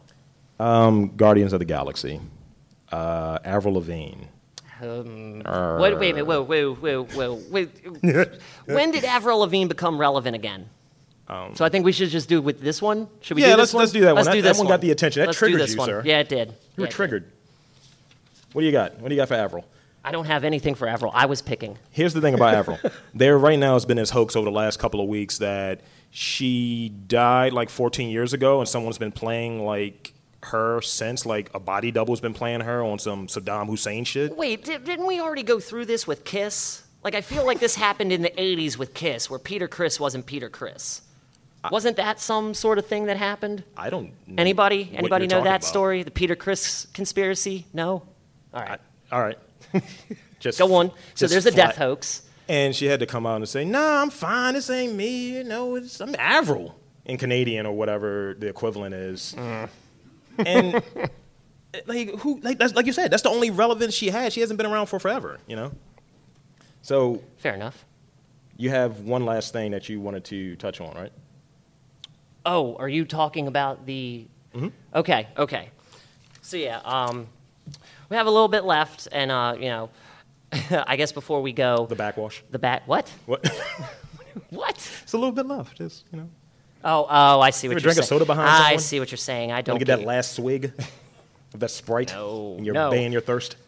Um, 0.59 1.15
Guardians 1.17 1.53
of 1.53 1.59
the 1.59 1.65
Galaxy. 1.65 2.21
Uh, 2.91 3.39
Avril 3.43 3.73
Lavigne. 3.73 4.25
Um, 4.81 5.43
wait, 5.81 5.93
wait 5.97 6.11
a 6.11 6.13
minute. 6.13 6.25
Whoa, 6.25 6.43
whoa, 6.43 6.73
whoa, 6.75 7.03
whoa. 7.05 7.41
Wait. 7.49 7.69
when 8.65 8.91
did 8.91 9.03
Avril 9.05 9.39
Lavigne 9.39 9.67
become 9.67 9.97
relevant 9.99 10.35
again? 10.35 10.69
so 11.55 11.65
I 11.65 11.69
think 11.69 11.83
we 11.83 11.91
should 11.91 12.09
just 12.09 12.29
do 12.29 12.41
with 12.41 12.61
this 12.61 12.81
one. 12.81 13.09
Should 13.21 13.35
we 13.35 13.43
Um, 13.43 13.49
Yeah, 13.49 13.55
do 13.55 13.59
let's- 13.59 13.69
this 13.71 13.73
one? 13.75 13.81
let's 13.81 13.91
do 13.91 13.99
that 14.01 14.07
one. 14.07 14.15
Let's 14.15 14.27
That- 14.27 14.33
do 14.35 14.41
that 14.43 14.47
this 14.49 14.57
one 14.59 14.67
got 14.67 14.81
the 14.81 14.91
attention. 14.91 15.21
That 15.21 15.27
Let's 15.27 15.37
do 15.39 15.45
triggered 15.45 15.61
this 15.61 15.71
you, 15.71 15.77
one. 15.77 15.87
sir. 15.89 16.01
Yeah, 16.05 16.19
it 16.19 16.29
did. 16.29 16.53
You 16.77 16.81
were 16.83 16.87
triggered. 16.87 17.25
What 18.53 18.61
do 18.61 18.65
you 18.65 18.71
got? 18.71 18.99
What 18.99 19.09
do 19.09 19.15
you 19.15 19.19
got 19.21 19.27
for 19.27 19.33
Avril? 19.33 19.65
I 20.05 20.11
don't 20.11 20.25
have 20.25 20.45
anything 20.45 20.73
for 20.73 20.87
Avril. 20.87 21.11
I 21.13 21.25
was 21.25 21.41
picking. 21.41 21.77
Here's 21.91 22.13
the 22.13 22.21
thing 22.21 22.33
about 22.33 22.53
Avril. 22.53 22.79
there 23.13 23.37
right 23.37 23.59
now 23.59 23.73
has 23.73 23.85
been 23.85 23.97
this 23.97 24.09
hoax 24.11 24.37
over 24.37 24.45
the 24.45 24.51
last 24.55 24.79
couple 24.79 25.01
of 25.01 25.09
weeks 25.09 25.39
that 25.39 25.81
she 26.11 26.93
died 27.07 27.51
like 27.51 27.69
14 27.69 28.09
years 28.09 28.31
ago, 28.31 28.59
and 28.61 28.69
someone's 28.69 28.97
been 28.97 29.11
playing 29.11 29.65
like 29.65 30.13
her 30.43 30.81
since. 30.81 31.25
Like 31.25 31.49
a 31.53 31.59
body 31.59 31.91
double's 31.91 32.21
been 32.21 32.33
playing 32.33 32.61
her 32.61 32.83
on 32.83 32.99
some 32.99 33.27
Saddam 33.27 33.67
Hussein 33.67 34.03
shit. 34.03 34.35
Wait, 34.35 34.63
di- 34.65 34.77
didn't 34.77 35.05
we 35.07 35.19
already 35.19 35.43
go 35.43 35.59
through 35.59 35.85
this 35.85 36.05
with 36.07 36.23
Kiss? 36.23 36.83
Like 37.03 37.15
I 37.15 37.21
feel 37.21 37.45
like 37.45 37.59
this 37.59 37.75
happened 37.75 38.11
in 38.11 38.21
the 38.21 38.31
'80s 38.31 38.77
with 38.77 38.93
Kiss, 38.93 39.29
where 39.29 39.39
Peter 39.39 39.67
Criss 39.67 39.99
wasn't 39.99 40.25
Peter 40.25 40.49
Criss. 40.49 41.01
Wasn't 41.71 41.97
that 41.97 42.19
some 42.21 42.53
sort 42.53 42.77
of 42.77 42.85
thing 42.85 43.07
that 43.07 43.17
happened? 43.17 43.61
I 43.75 43.89
don't. 43.89 44.13
know 44.25 44.35
Anybody? 44.41 44.85
what 44.85 44.93
Anybody 44.99 45.23
you're 45.25 45.29
know 45.31 45.35
talking 45.39 45.43
that 45.51 45.55
about. 45.61 45.63
story? 45.65 46.03
The 46.03 46.11
Peter 46.11 46.35
Criss 46.35 46.87
conspiracy? 46.93 47.65
No. 47.73 48.03
All 48.53 48.61
right, 48.61 48.79
All 49.11 49.19
right. 49.21 49.37
just 50.39 50.57
go 50.59 50.73
on. 50.75 50.89
So 51.15 51.25
just 51.27 51.31
there's 51.31 51.45
a 51.45 51.51
death 51.51 51.75
hoax. 51.75 52.21
And 52.47 52.73
she 52.73 52.85
had 52.85 53.01
to 53.01 53.05
come 53.05 53.25
out 53.25 53.37
and 53.37 53.49
say, 53.49 53.65
"Nah, 53.65 54.01
I'm 54.01 54.09
fine. 54.09 54.53
This 54.53 54.69
ain't 54.69 54.93
me. 54.95 55.35
You 55.37 55.43
know, 55.43 55.75
it's 55.75 55.99
I'm 55.99 56.15
Avril 56.17 56.73
in 57.05 57.17
Canadian 57.17 57.65
or 57.65 57.73
whatever 57.73 58.35
the 58.39 58.47
equivalent 58.47 58.95
is." 58.95 59.35
Mm. 59.37 59.67
And 60.45 60.81
like 61.85 62.09
who? 62.19 62.39
Like 62.41 62.57
that's 62.59 62.73
like 62.75 62.85
you 62.85 62.93
said, 62.93 63.11
that's 63.11 63.23
the 63.23 63.29
only 63.29 63.49
relevance 63.51 63.93
she 63.93 64.09
had. 64.09 64.33
She 64.33 64.41
hasn't 64.41 64.57
been 64.57 64.65
around 64.67 64.87
for 64.87 64.99
forever. 64.99 65.39
You 65.47 65.55
know. 65.55 65.71
So 66.81 67.21
Fair 67.37 67.53
enough. 67.53 67.85
you 68.55 68.69
have 68.69 69.01
one 69.01 69.25
last 69.25 69.51
thing 69.53 69.71
that 69.71 69.89
you 69.89 69.99
wanted 69.99 70.23
to 70.25 70.55
touch 70.55 70.79
on, 70.79 70.95
right? 70.95 71.11
Oh, 72.45 72.75
are 72.77 72.87
you 72.89 73.03
talking 73.05 73.47
about 73.47 73.85
the? 73.85 74.25
Mm-hmm. 74.53 74.67
Okay, 74.95 75.27
okay. 75.37 75.69
So 76.41 76.55
yeah, 76.55 76.79
um, 76.85 77.27
we 78.09 78.15
have 78.15 78.25
a 78.27 78.31
little 78.31 78.47
bit 78.47 78.63
left, 78.63 79.07
and 79.11 79.31
uh, 79.31 79.55
you 79.59 79.67
know, 79.67 79.89
I 80.71 80.95
guess 80.95 81.11
before 81.11 81.41
we 81.41 81.51
go, 81.51 81.87
The 81.87 81.95
backwash. 81.95 82.41
the 82.51 82.59
back. 82.59 82.87
What? 82.87 83.11
What? 83.25 83.45
What? 84.51 84.75
it's 85.03 85.13
a 85.13 85.17
little 85.17 85.33
bit 85.33 85.47
left. 85.47 85.77
Just 85.79 86.05
you 86.11 86.19
know, 86.19 86.29
Oh, 86.89 87.05
oh, 87.09 87.41
I 87.41 87.49
see 87.49 87.67
what 87.67 87.73
ever 87.73 87.79
you're 87.79 87.81
drink 87.81 87.99
a 87.99 88.03
saying. 88.03 88.07
soda 88.07 88.23
behind 88.25 88.47
I 88.47 88.63
someone? 88.63 88.79
see 88.79 88.99
what 89.01 89.11
you're 89.11 89.17
saying. 89.17 89.51
I 89.51 89.61
don't 89.61 89.77
to 89.77 89.83
get 89.85 89.97
that 89.97 90.05
last 90.05 90.35
swig 90.35 90.71
of 91.53 91.59
that 91.59 91.69
Sprite. 91.69 92.13
No, 92.13 92.53
and 92.55 92.65
you're 92.65 92.73
no. 92.73 92.89
baying 92.89 93.11
your 93.11 93.21
thirst. 93.21 93.57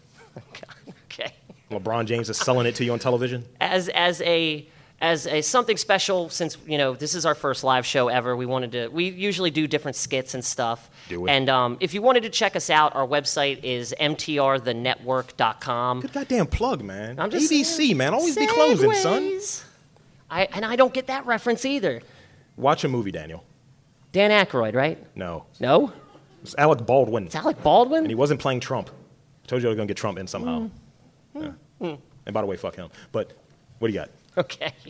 Okay. 1.12 1.34
LeBron 1.72 2.06
James 2.06 2.30
is 2.30 2.38
selling 2.38 2.66
it 2.66 2.76
to 2.76 2.86
you 2.86 2.94
on 2.94 3.00
television. 3.00 3.44
As 3.60 3.90
as 3.90 4.22
a 4.22 4.66
as 5.02 5.28
a 5.28 5.42
something 5.42 5.76
special, 5.76 6.30
since 6.30 6.58
you 6.66 6.78
know 6.78 6.94
this 6.94 7.14
is 7.16 7.26
our 7.26 7.36
first 7.36 7.62
live 7.64 7.86
show 7.86 8.08
ever, 8.08 8.38
we 8.38 8.46
wanted 8.46 8.72
to. 8.74 8.88
We 8.88 9.10
usually 9.10 9.52
do 9.52 9.68
different 9.68 9.98
skits 9.98 10.34
and 10.34 10.46
stuff. 10.46 10.90
Do 11.10 11.20
we? 11.22 11.30
And 11.30 11.50
um, 11.50 11.76
if 11.82 11.94
you 11.94 12.02
wanted 12.02 12.24
to 12.24 12.30
check 12.30 12.56
us 12.56 12.70
out, 12.70 12.96
our 12.96 13.06
website 13.06 13.60
is 13.64 13.94
mtrthenetwork.com. 14.00 16.02
Good 16.02 16.14
goddamn 16.14 16.48
plug, 16.48 16.84
man. 16.84 17.20
I'm 17.20 17.32
just 17.32 17.52
ABC, 17.52 17.66
saying. 17.66 17.98
man. 17.98 18.14
Always 18.14 18.38
be 18.38 18.48
closing, 18.48 18.94
son. 18.94 19.24
Segues. 19.24 19.64
I, 20.30 20.48
and 20.54 20.64
I 20.64 20.76
don't 20.76 20.94
get 20.94 21.08
that 21.08 21.26
reference 21.26 21.66
either. 21.66 22.02
Watch 22.60 22.84
a 22.84 22.90
movie, 22.90 23.12
Daniel. 23.12 23.46
Dan 24.12 24.32
Aykroyd, 24.32 24.76
right? 24.76 24.98
No. 25.16 25.46
No? 25.62 25.94
It's 26.42 26.56
Alec 26.58 26.86
Baldwin. 26.86 27.26
It's 27.26 27.36
Alec 27.36 27.64
Baldwin? 27.64 28.00
And 28.00 28.10
he 28.10 28.16
wasn't 28.16 28.42
playing 28.42 28.60
Trump. 28.60 28.90
I 28.90 29.48
told 29.48 29.62
you 29.62 29.70
I 29.70 29.72
was 29.72 29.78
going 29.78 29.88
to 29.88 29.92
get 29.94 29.98
Trump 29.98 30.20
in 30.20 30.28
somehow. 30.28 30.70
Hmm. 31.34 31.48
Yeah. 31.80 31.96
And 32.26 32.34
by 32.34 32.42
the 32.42 32.48
way, 32.48 32.58
fuck 32.58 32.76
him. 32.76 32.90
But 33.14 33.32
what 33.80 33.88
do 33.88 33.94
you 33.94 34.00
got? 34.00 34.10
Okay. 34.38 34.74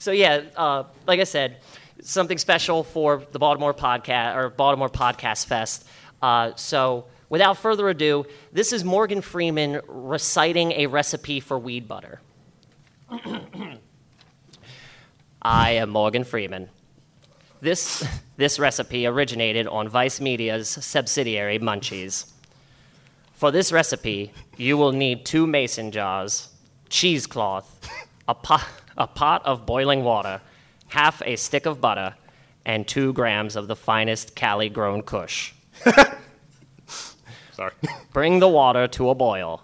So 0.00 0.12
yeah, 0.12 0.42
uh, 0.56 0.84
like 1.08 1.18
I 1.18 1.24
said, 1.24 1.56
something 2.00 2.38
special 2.38 2.84
for 2.84 3.24
the 3.32 3.40
Baltimore 3.40 3.74
podcast 3.74 4.36
or 4.36 4.48
Baltimore 4.48 4.88
Podcast 4.88 5.46
Fest. 5.46 5.88
Uh, 6.22 6.52
so 6.54 7.06
without 7.28 7.58
further 7.58 7.88
ado, 7.88 8.24
this 8.52 8.72
is 8.72 8.84
Morgan 8.84 9.20
Freeman 9.20 9.80
reciting 9.88 10.70
a 10.70 10.86
recipe 10.86 11.40
for 11.40 11.58
weed 11.58 11.88
butter. 11.88 12.20
I 15.42 15.70
am 15.72 15.90
Morgan 15.90 16.22
Freeman. 16.22 16.68
This, 17.60 18.06
this 18.36 18.58
recipe 18.58 19.06
originated 19.06 19.66
on 19.66 19.88
Vice 19.88 20.20
Media's 20.20 20.68
subsidiary 20.68 21.58
Munchies. 21.58 22.32
For 23.32 23.50
this 23.50 23.70
recipe, 23.70 24.32
you 24.56 24.76
will 24.76 24.92
need 24.92 25.24
two 25.24 25.46
mason 25.46 25.92
jars, 25.92 26.48
cheesecloth, 26.88 27.88
a 28.26 28.34
pot, 28.34 28.66
a 28.96 29.06
pot 29.06 29.46
of 29.46 29.64
boiling 29.64 30.02
water, 30.02 30.40
half 30.88 31.22
a 31.24 31.36
stick 31.36 31.64
of 31.64 31.80
butter, 31.80 32.14
and 32.64 32.86
two 32.86 33.12
grams 33.12 33.56
of 33.56 33.68
the 33.68 33.76
finest 33.76 34.34
Cali 34.34 34.68
grown 34.68 35.02
kush. 35.02 35.52
Sorry. 37.52 37.72
Bring 38.12 38.40
the 38.40 38.48
water 38.48 38.86
to 38.88 39.10
a 39.10 39.14
boil. 39.14 39.62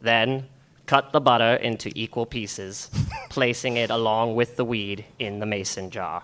Then 0.00 0.48
cut 0.86 1.12
the 1.12 1.20
butter 1.20 1.54
into 1.54 1.92
equal 1.94 2.26
pieces, 2.26 2.90
placing 3.28 3.76
it 3.76 3.90
along 3.90 4.34
with 4.34 4.56
the 4.56 4.64
weed 4.64 5.04
in 5.18 5.38
the 5.38 5.46
mason 5.46 5.90
jar, 5.90 6.22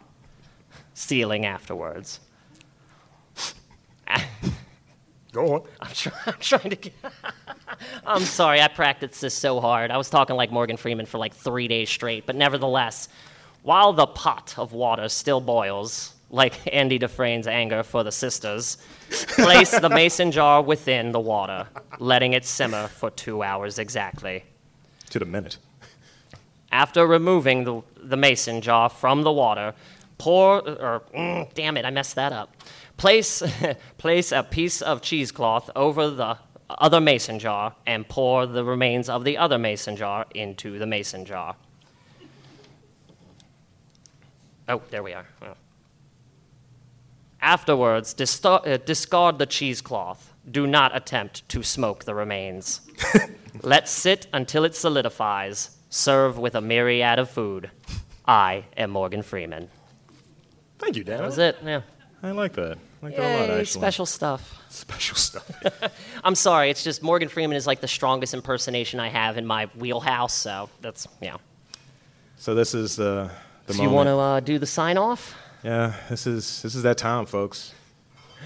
sealing 0.97 1.45
afterwards. 1.45 2.21
Go 5.33 5.55
on. 5.57 5.63
I'm, 5.81 5.93
try- 5.93 6.13
I'm 6.27 6.41
trying 6.41 6.71
to 6.71 6.77
get. 6.77 6.95
I'm 8.07 8.23
sorry, 8.23 8.63
I 8.63 8.69
practiced 8.69 9.21
this 9.21 9.35
so 9.35 9.61
hard. 9.61 9.91
I 9.91 9.99
was 9.99 10.09
talking 10.09 10.35
like 10.35 10.51
Morgan 10.51 10.79
Freeman 10.79 11.05
for 11.05 11.19
like 11.19 11.35
three 11.35 11.69
days 11.69 11.91
straight, 11.91 12.25
but 12.25 12.37
nevertheless, 12.37 13.11
while 13.63 13.93
the 13.93 14.07
pot 14.07 14.55
of 14.57 14.73
water 14.73 15.11
still 15.11 15.43
boils, 15.43 16.15
like 16.31 16.55
Andy 16.75 16.99
Dufresne's 16.99 17.47
anger 17.47 17.83
for 17.83 18.03
the 18.03 18.13
sisters, 18.13 18.79
place 19.11 19.79
the 19.79 19.91
mason 19.91 20.33
jar 20.33 20.63
within 20.63 21.13
the 21.13 21.21
water, 21.21 21.67
letting 21.99 22.33
it 22.33 22.47
simmer 22.47 22.87
for 22.89 23.11
two 23.11 23.43
hours 23.43 23.79
exactly. 23.79 24.45
To 25.11 25.19
the 25.19 25.27
minute. 25.27 25.59
After 26.73 27.07
removing 27.07 27.65
the, 27.65 27.83
the 28.03 28.17
mason 28.17 28.63
jar 28.63 28.89
from 28.89 29.23
the 29.23 29.33
water, 29.33 29.75
pour, 30.19 30.69
or, 30.69 31.03
mm, 31.15 31.53
damn 31.55 31.77
it, 31.77 31.85
I 31.85 31.91
messed 31.91 32.15
that 32.15 32.33
up. 32.33 32.55
Place, 32.97 33.43
place 33.99 34.33
a 34.33 34.43
piece 34.43 34.83
of 34.83 35.03
cheesecloth 35.03 35.71
over 35.77 36.11
the 36.11 36.39
other 36.69 37.01
mason 37.01 37.39
jar 37.39 37.75
and 37.87 38.09
pour 38.09 38.47
the 38.47 38.65
remains 38.65 39.09
of 39.09 39.25
the 39.25 39.39
other 39.39 39.59
mason 39.59 39.97
jar 39.97 40.27
into 40.35 40.79
the 40.79 40.87
mason 40.87 41.25
jar. 41.25 41.57
Oh, 44.69 44.83
there 44.91 45.03
we 45.03 45.13
are. 45.13 45.27
Oh. 45.43 45.55
Afterwards, 47.41 48.15
disto- 48.15 48.67
uh, 48.67 48.79
discard 48.79 49.39
the 49.39 49.47
cheesecloth. 49.47 50.33
Do 50.51 50.67
not 50.67 50.97
attempt 50.97 51.49
to 51.51 51.63
smoke 51.63 52.05
the 52.05 52.15
remains. 52.15 52.81
Let 53.63 53.89
sit 53.89 54.27
until 54.33 54.65
it 54.65 54.75
solidifies. 54.75 55.77
Serve 55.89 56.39
with 56.39 56.55
a 56.55 56.61
myriad 56.61 57.19
of 57.19 57.31
food. 57.31 57.71
I 58.27 58.65
am 58.77 58.91
Morgan 58.91 59.23
Freeman. 59.23 59.69
Thank 60.79 60.97
you, 60.97 61.05
Dan. 61.05 61.19
That 61.19 61.27
was 61.27 61.39
it. 61.39 61.57
Yeah. 61.65 61.83
I 62.23 62.31
like 62.33 62.53
that. 62.55 62.79
I 63.03 63.07
like 63.07 63.17
that 63.17 63.23
a 63.23 63.41
lot, 63.41 63.49
Yay, 63.49 63.61
actually. 63.61 63.81
special 63.81 64.07
stuff. 64.07 64.63
Special 64.69 65.17
stuff. 65.17 65.49
I'm 66.25 66.35
sorry. 66.35 66.71
It's 66.71 66.83
just 66.83 67.03
Morgan 67.03 67.29
Freeman 67.29 67.57
is 67.57 67.67
like 67.67 67.81
the 67.81 67.89
strongest 67.89 68.35
impersonation 68.35 69.01
I 69.01 69.09
have 69.09 69.37
in 69.39 69.47
my 69.47 69.67
wheelhouse. 69.77 70.35
So 70.35 70.69
that's 70.81 71.07
yeah. 71.21 71.37
so 72.37 72.55
this 72.55 72.75
is 72.75 72.99
uh, 72.99 73.31
the 73.67 73.75
So 73.75 73.83
you 73.83 73.89
moment. 73.91 73.97
want 73.97 74.07
to 74.09 74.19
uh, 74.19 74.41
do 74.41 74.59
the 74.59 74.67
sign 74.67 74.97
off? 74.99 75.35
Yeah, 75.63 75.95
this 76.09 76.27
is 76.27 76.63
this 76.63 76.75
is 76.75 76.83
that 76.83 76.99
time, 76.99 77.27
folks. 77.27 77.73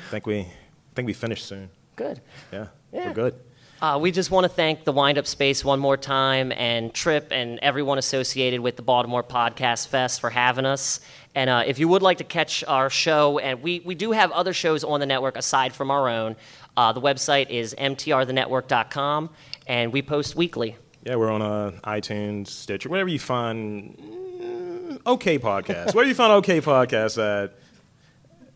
I 0.06 0.10
think 0.10 0.26
we 0.26 0.40
I 0.40 0.46
think 0.94 1.06
we 1.06 1.12
finished 1.12 1.46
soon. 1.46 1.70
Good. 1.96 2.20
Yeah, 2.52 2.66
Yeah. 2.92 3.08
we're 3.08 3.14
good. 3.14 3.34
Uh, 3.82 3.98
we 3.98 4.10
just 4.10 4.30
want 4.30 4.44
to 4.44 4.48
thank 4.48 4.84
the 4.84 4.92
Windup 4.92 5.26
Space 5.26 5.64
one 5.64 5.80
more 5.80 5.96
time 5.96 6.52
and 6.52 6.92
Trip 6.92 7.28
and 7.30 7.58
everyone 7.60 7.96
associated 7.96 8.60
with 8.60 8.76
the 8.76 8.82
Baltimore 8.82 9.22
Podcast 9.22 9.88
Fest 9.88 10.20
for 10.20 10.28
having 10.28 10.66
us. 10.66 11.00
And 11.34 11.48
uh, 11.48 11.62
if 11.66 11.78
you 11.78 11.88
would 11.88 12.02
like 12.02 12.18
to 12.18 12.24
catch 12.24 12.62
our 12.64 12.90
show, 12.90 13.38
and 13.38 13.62
we, 13.62 13.80
we 13.80 13.94
do 13.94 14.12
have 14.12 14.32
other 14.32 14.52
shows 14.52 14.84
on 14.84 15.00
the 15.00 15.06
network 15.06 15.34
aside 15.34 15.72
from 15.72 15.90
our 15.90 16.10
own, 16.10 16.36
uh, 16.76 16.92
the 16.92 17.00
website 17.00 17.48
is 17.48 17.74
mtrthenetwork.com, 17.78 19.30
and 19.66 19.92
we 19.94 20.02
post 20.02 20.36
weekly. 20.36 20.76
Yeah, 21.04 21.16
we're 21.16 21.30
on 21.30 21.40
uh, 21.40 21.80
iTunes, 21.84 22.48
Stitcher, 22.48 22.90
wherever 22.90 23.08
you 23.08 23.18
find 23.18 23.96
mm, 23.96 25.06
okay 25.06 25.38
podcasts. 25.38 25.94
Wherever 25.94 26.08
you 26.08 26.14
find 26.14 26.32
okay 26.34 26.60
podcasts 26.60 27.16
at. 27.16 27.54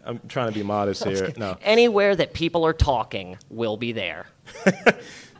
I'm 0.05 0.21
trying 0.29 0.49
to 0.49 0.55
be 0.55 0.63
modest 0.63 1.05
here. 1.09 1.33
No. 1.37 1.57
Anywhere 1.63 2.15
that 2.17 2.35
people 2.35 2.65
are 2.65 2.73
talking, 2.73 3.39
will 3.49 3.77
be 3.77 3.93
there. 3.93 4.27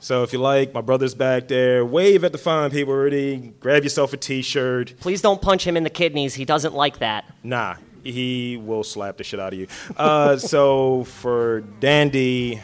So 0.05 0.23
if 0.23 0.35
you 0.35 0.39
like, 0.39 0.75
my 0.75 0.83
brother's 0.83 1.15
back 1.15 1.49
there. 1.49 1.83
Wave 1.83 2.25
at 2.25 2.33
the 2.33 2.37
fine 2.37 2.71
people 2.71 2.93
already. 2.93 3.55
Grab 3.59 3.85
yourself 3.85 4.13
a 4.13 4.19
T-shirt. 4.19 4.93
Please 5.01 5.23
don't 5.23 5.41
punch 5.41 5.67
him 5.67 5.79
in 5.79 5.83
the 5.83 5.89
kidneys. 5.89 6.35
He 6.35 6.45
doesn't 6.45 6.75
like 6.75 6.99
that. 6.99 7.25
Nah, 7.43 7.77
he 8.03 8.59
will 8.59 8.85
slap 8.85 9.17
the 9.17 9.25
shit 9.25 9.41
out 9.41 9.55
of 9.55 9.59
you. 9.59 9.67
Uh, 9.97 10.37
so 10.53 11.05
for 11.05 11.63
Dandy, 11.81 12.61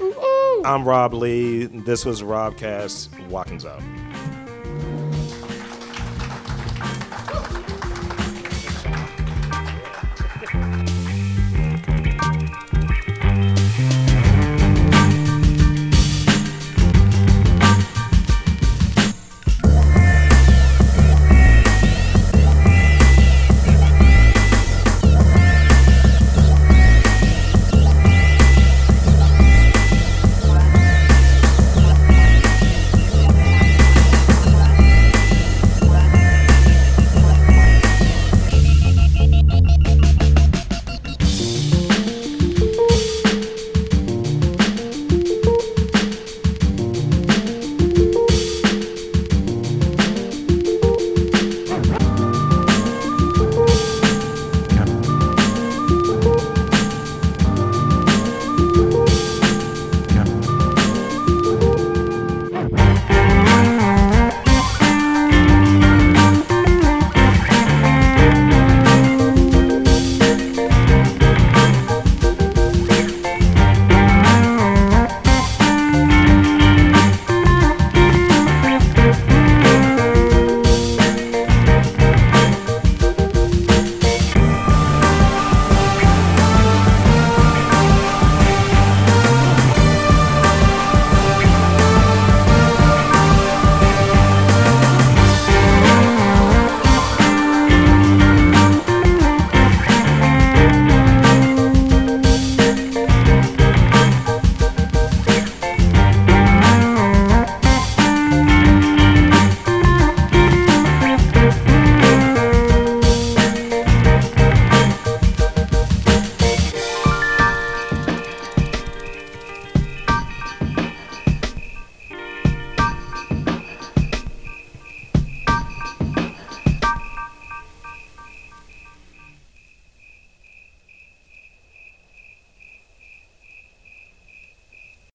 I'm 0.66 0.86
Rob 0.86 1.14
Lee. 1.14 1.64
This 1.64 2.04
was 2.04 2.20
Robcast. 2.20 3.28
Watkins 3.28 3.64
out. 3.64 3.80